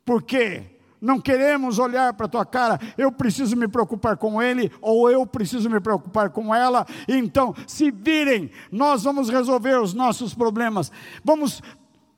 [0.04, 0.74] Por quê?
[1.00, 5.28] não queremos olhar para a tua cara, eu preciso me preocupar com ele, ou eu
[5.28, 6.88] preciso me preocupar com ela.
[7.10, 10.90] Então, se virem, nós vamos resolver os nossos problemas,
[11.22, 11.62] vamos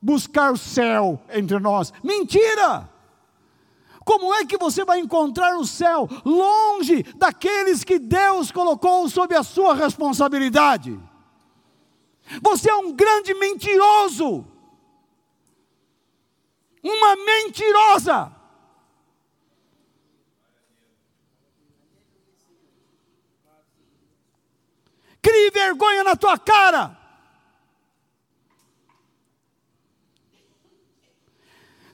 [0.01, 1.93] buscar o céu entre nós.
[2.03, 2.89] Mentira!
[4.03, 9.41] Como é que você vai encontrar o céu longe daqueles que Deus colocou sob a
[9.41, 10.99] sua responsabilidade?
[12.41, 14.45] Você é um grande mentiroso,
[16.83, 18.35] uma mentirosa.
[25.25, 26.95] crie vergonha na tua cara.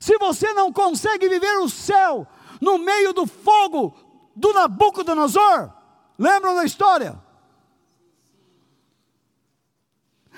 [0.01, 2.27] Se você não consegue viver o céu
[2.59, 3.95] no meio do fogo
[4.35, 5.71] do Nabucodonosor,
[6.17, 7.21] lembram da história?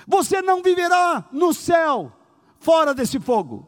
[0.06, 2.12] Você não viverá no céu
[2.58, 3.66] fora desse fogo.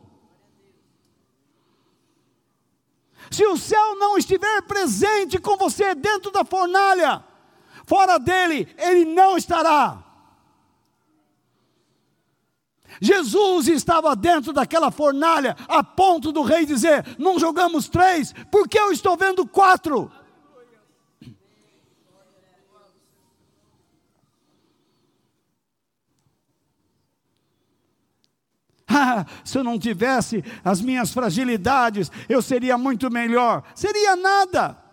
[3.30, 7.24] Se o céu não estiver presente com você dentro da fornalha,
[7.86, 10.04] fora dele, ele não estará.
[13.00, 18.92] Jesus estava dentro daquela fornalha, a ponto do rei dizer: Não jogamos três, porque eu
[18.92, 20.10] estou vendo quatro.
[28.88, 33.62] Ah, se eu não tivesse as minhas fragilidades, eu seria muito melhor.
[33.74, 34.85] Seria nada.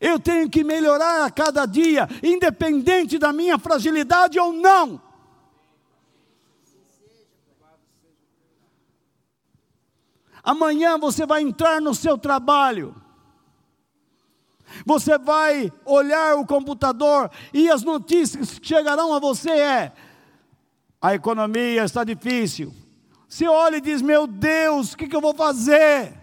[0.00, 5.00] Eu tenho que melhorar a cada dia, independente da minha fragilidade ou não.
[10.42, 12.94] Amanhã você vai entrar no seu trabalho.
[14.84, 19.92] Você vai olhar o computador e as notícias que chegarão a você é:
[21.00, 22.72] a economia está difícil.
[23.28, 26.17] Você olha e diz: Meu Deus, o que, que eu vou fazer?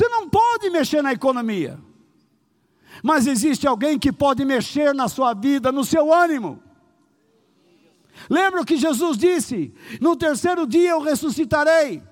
[0.00, 1.78] Você não pode mexer na economia.
[3.02, 6.62] Mas existe alguém que pode mexer na sua vida, no seu ânimo.
[8.30, 9.74] Lembra o que Jesus disse?
[10.00, 12.02] No terceiro dia eu ressuscitarei.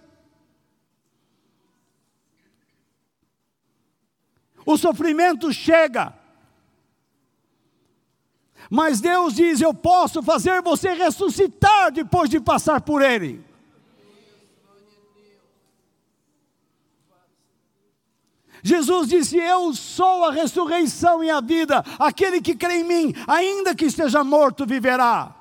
[4.66, 6.12] O sofrimento chega.
[8.70, 13.47] Mas Deus diz: Eu posso fazer você ressuscitar depois de passar por ele.
[18.62, 21.84] Jesus disse: Eu sou a ressurreição e a vida.
[21.98, 25.34] Aquele que crê em mim, ainda que esteja morto, viverá.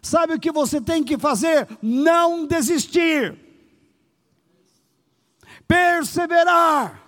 [0.00, 1.66] Sabe o que você tem que fazer?
[1.82, 3.36] Não desistir,
[5.66, 7.04] perseverar.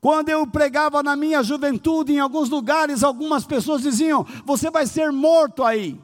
[0.00, 5.12] Quando eu pregava na minha juventude, em alguns lugares, algumas pessoas diziam: Você vai ser
[5.12, 6.00] morto aí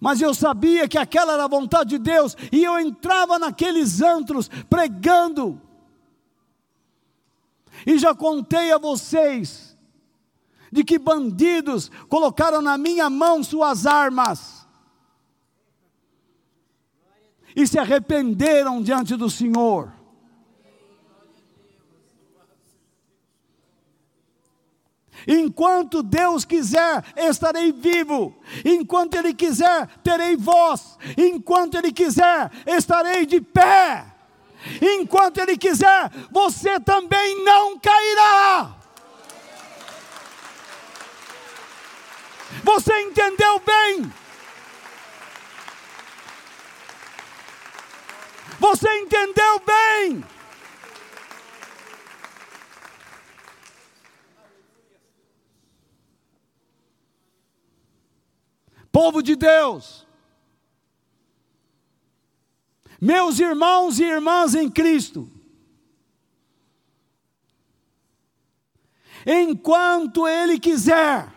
[0.00, 4.48] mas eu sabia que aquela era a vontade de Deus, e eu entrava naqueles antros
[4.68, 5.60] pregando.
[7.86, 9.76] E já contei a vocês
[10.72, 14.66] de que bandidos colocaram na minha mão suas armas
[17.54, 19.92] e se arrependeram diante do Senhor.
[25.26, 28.36] Enquanto Deus quiser, estarei vivo.
[28.64, 30.98] Enquanto Ele quiser, terei voz.
[31.16, 34.04] Enquanto Ele quiser, estarei de pé.
[34.80, 38.74] Enquanto Ele quiser, você também não cairá.
[42.62, 44.12] Você entendeu bem?
[48.58, 50.35] Você entendeu bem?
[58.96, 60.06] Povo de Deus,
[62.98, 65.30] meus irmãos e irmãs em Cristo,
[69.26, 71.30] enquanto Ele quiser,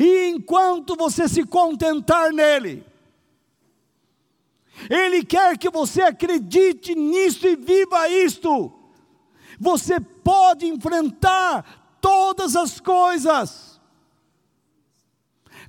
[0.00, 2.86] e enquanto você se contentar nele,
[4.88, 8.72] Ele quer que você acredite nisso e viva isto.
[9.60, 13.71] Você pode enfrentar todas as coisas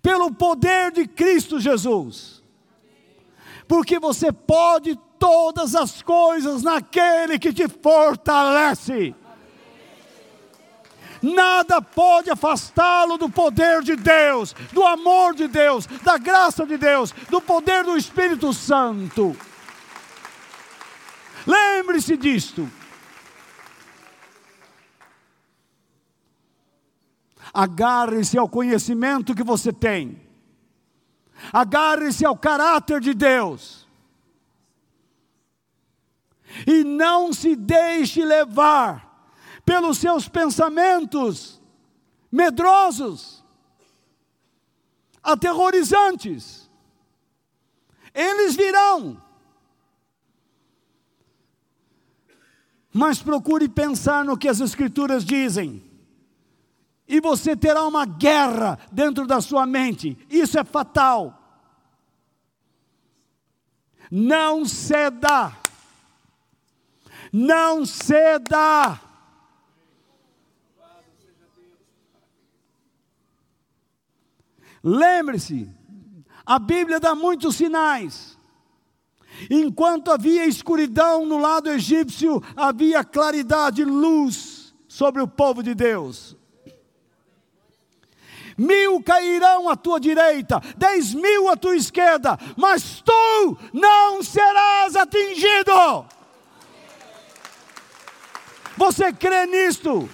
[0.04, 2.44] pelo poder de Cristo Jesus.
[3.68, 9.16] Porque você pode todas as coisas naquele que te fortalece
[11.24, 17.14] nada pode afastá-lo do poder de Deus, do amor de Deus, da graça de Deus,
[17.30, 19.36] do poder do Espírito Santo.
[21.48, 22.70] Lembre-se disto.
[27.54, 30.22] Agarre-se ao conhecimento que você tem.
[31.52, 33.88] Agarre-se ao caráter de Deus.
[36.68, 39.32] E não se deixe levar
[39.66, 41.62] pelos seus pensamentos
[42.32, 43.44] medrosos,
[45.22, 46.70] aterrorizantes.
[48.14, 49.22] Eles virão.
[52.92, 55.93] Mas procure pensar no que as Escrituras dizem.
[57.14, 60.18] E você terá uma guerra dentro da sua mente.
[60.32, 61.40] Isso é fatal.
[64.10, 65.56] Não ceda.
[67.32, 69.00] Não ceda.
[74.84, 75.70] Lembre-se,
[76.44, 78.36] a Bíblia dá muitos sinais.
[79.52, 86.36] Enquanto havia escuridão no lado egípcio, havia claridade, luz sobre o povo de Deus.
[88.58, 96.06] Mil cairão à tua direita, dez mil à tua esquerda, mas tu não serás atingido.
[98.78, 100.10] Você crê nisto?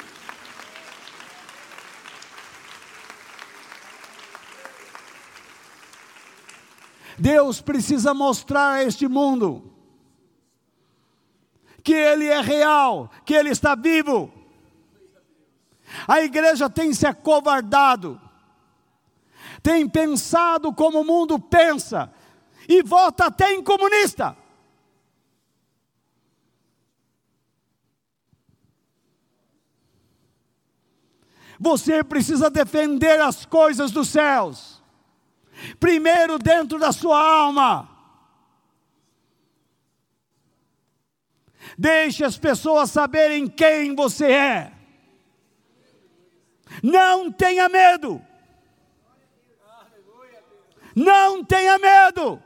[7.17, 9.73] Deus precisa mostrar a este mundo
[11.83, 14.31] que Ele é real, que Ele está vivo.
[16.07, 18.21] A igreja tem se acovardado,
[19.61, 22.11] tem pensado como o mundo pensa,
[22.67, 24.35] e vota até em comunista.
[31.59, 34.79] Você precisa defender as coisas dos céus
[35.79, 37.89] primeiro dentro da sua alma.
[41.77, 44.73] Deixe as pessoas saberem quem você é.
[46.83, 48.21] Não tenha medo.
[50.99, 52.43] Não tenha medo.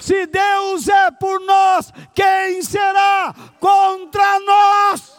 [0.00, 5.16] Se Deus é por nós, quem será contra nós?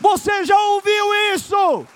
[0.00, 1.86] Você já ouviu isso?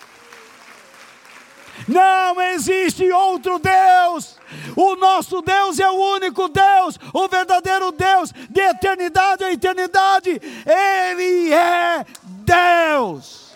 [1.86, 4.36] Não existe outro Deus.
[4.76, 10.40] O nosso Deus é o único Deus, o verdadeiro Deus, de eternidade a eternidade.
[10.66, 13.46] Ele é Deus.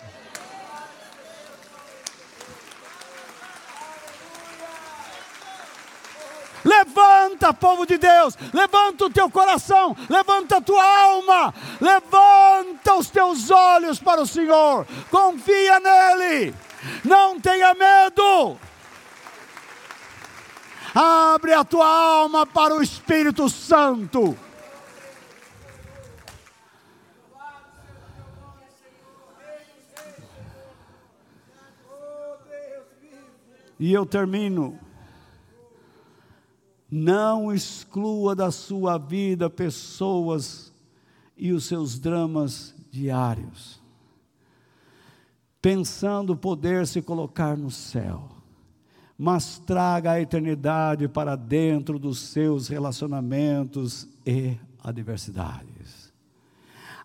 [6.65, 13.51] Levanta, povo de Deus, levanta o teu coração, levanta a tua alma, levanta os teus
[13.51, 16.55] olhos para o Senhor, confia nele,
[17.05, 18.59] não tenha medo.
[20.95, 24.37] Abre a tua alma para o Espírito Santo.
[33.79, 34.79] E eu termino
[36.91, 40.73] não exclua da sua vida pessoas
[41.37, 43.80] e os seus dramas diários,
[45.61, 48.29] pensando poder se colocar no céu,
[49.19, 56.11] mas traga a eternidade para dentro dos seus relacionamentos e adversidades.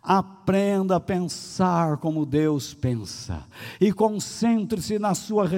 [0.01, 3.43] Aprenda a pensar como Deus pensa
[3.81, 5.49] e concentre-se na sua,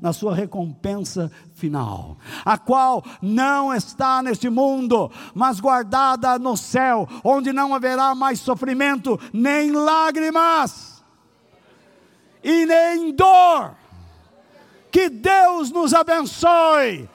[0.00, 2.16] na sua recompensa final,
[2.46, 9.20] a qual não está neste mundo, mas guardada no céu, onde não haverá mais sofrimento,
[9.34, 10.93] nem lágrimas
[12.44, 13.74] e nem dor.
[14.92, 17.08] Que Deus nos abençoe,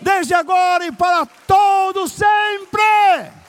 [0.00, 3.39] desde agora e para todo sempre.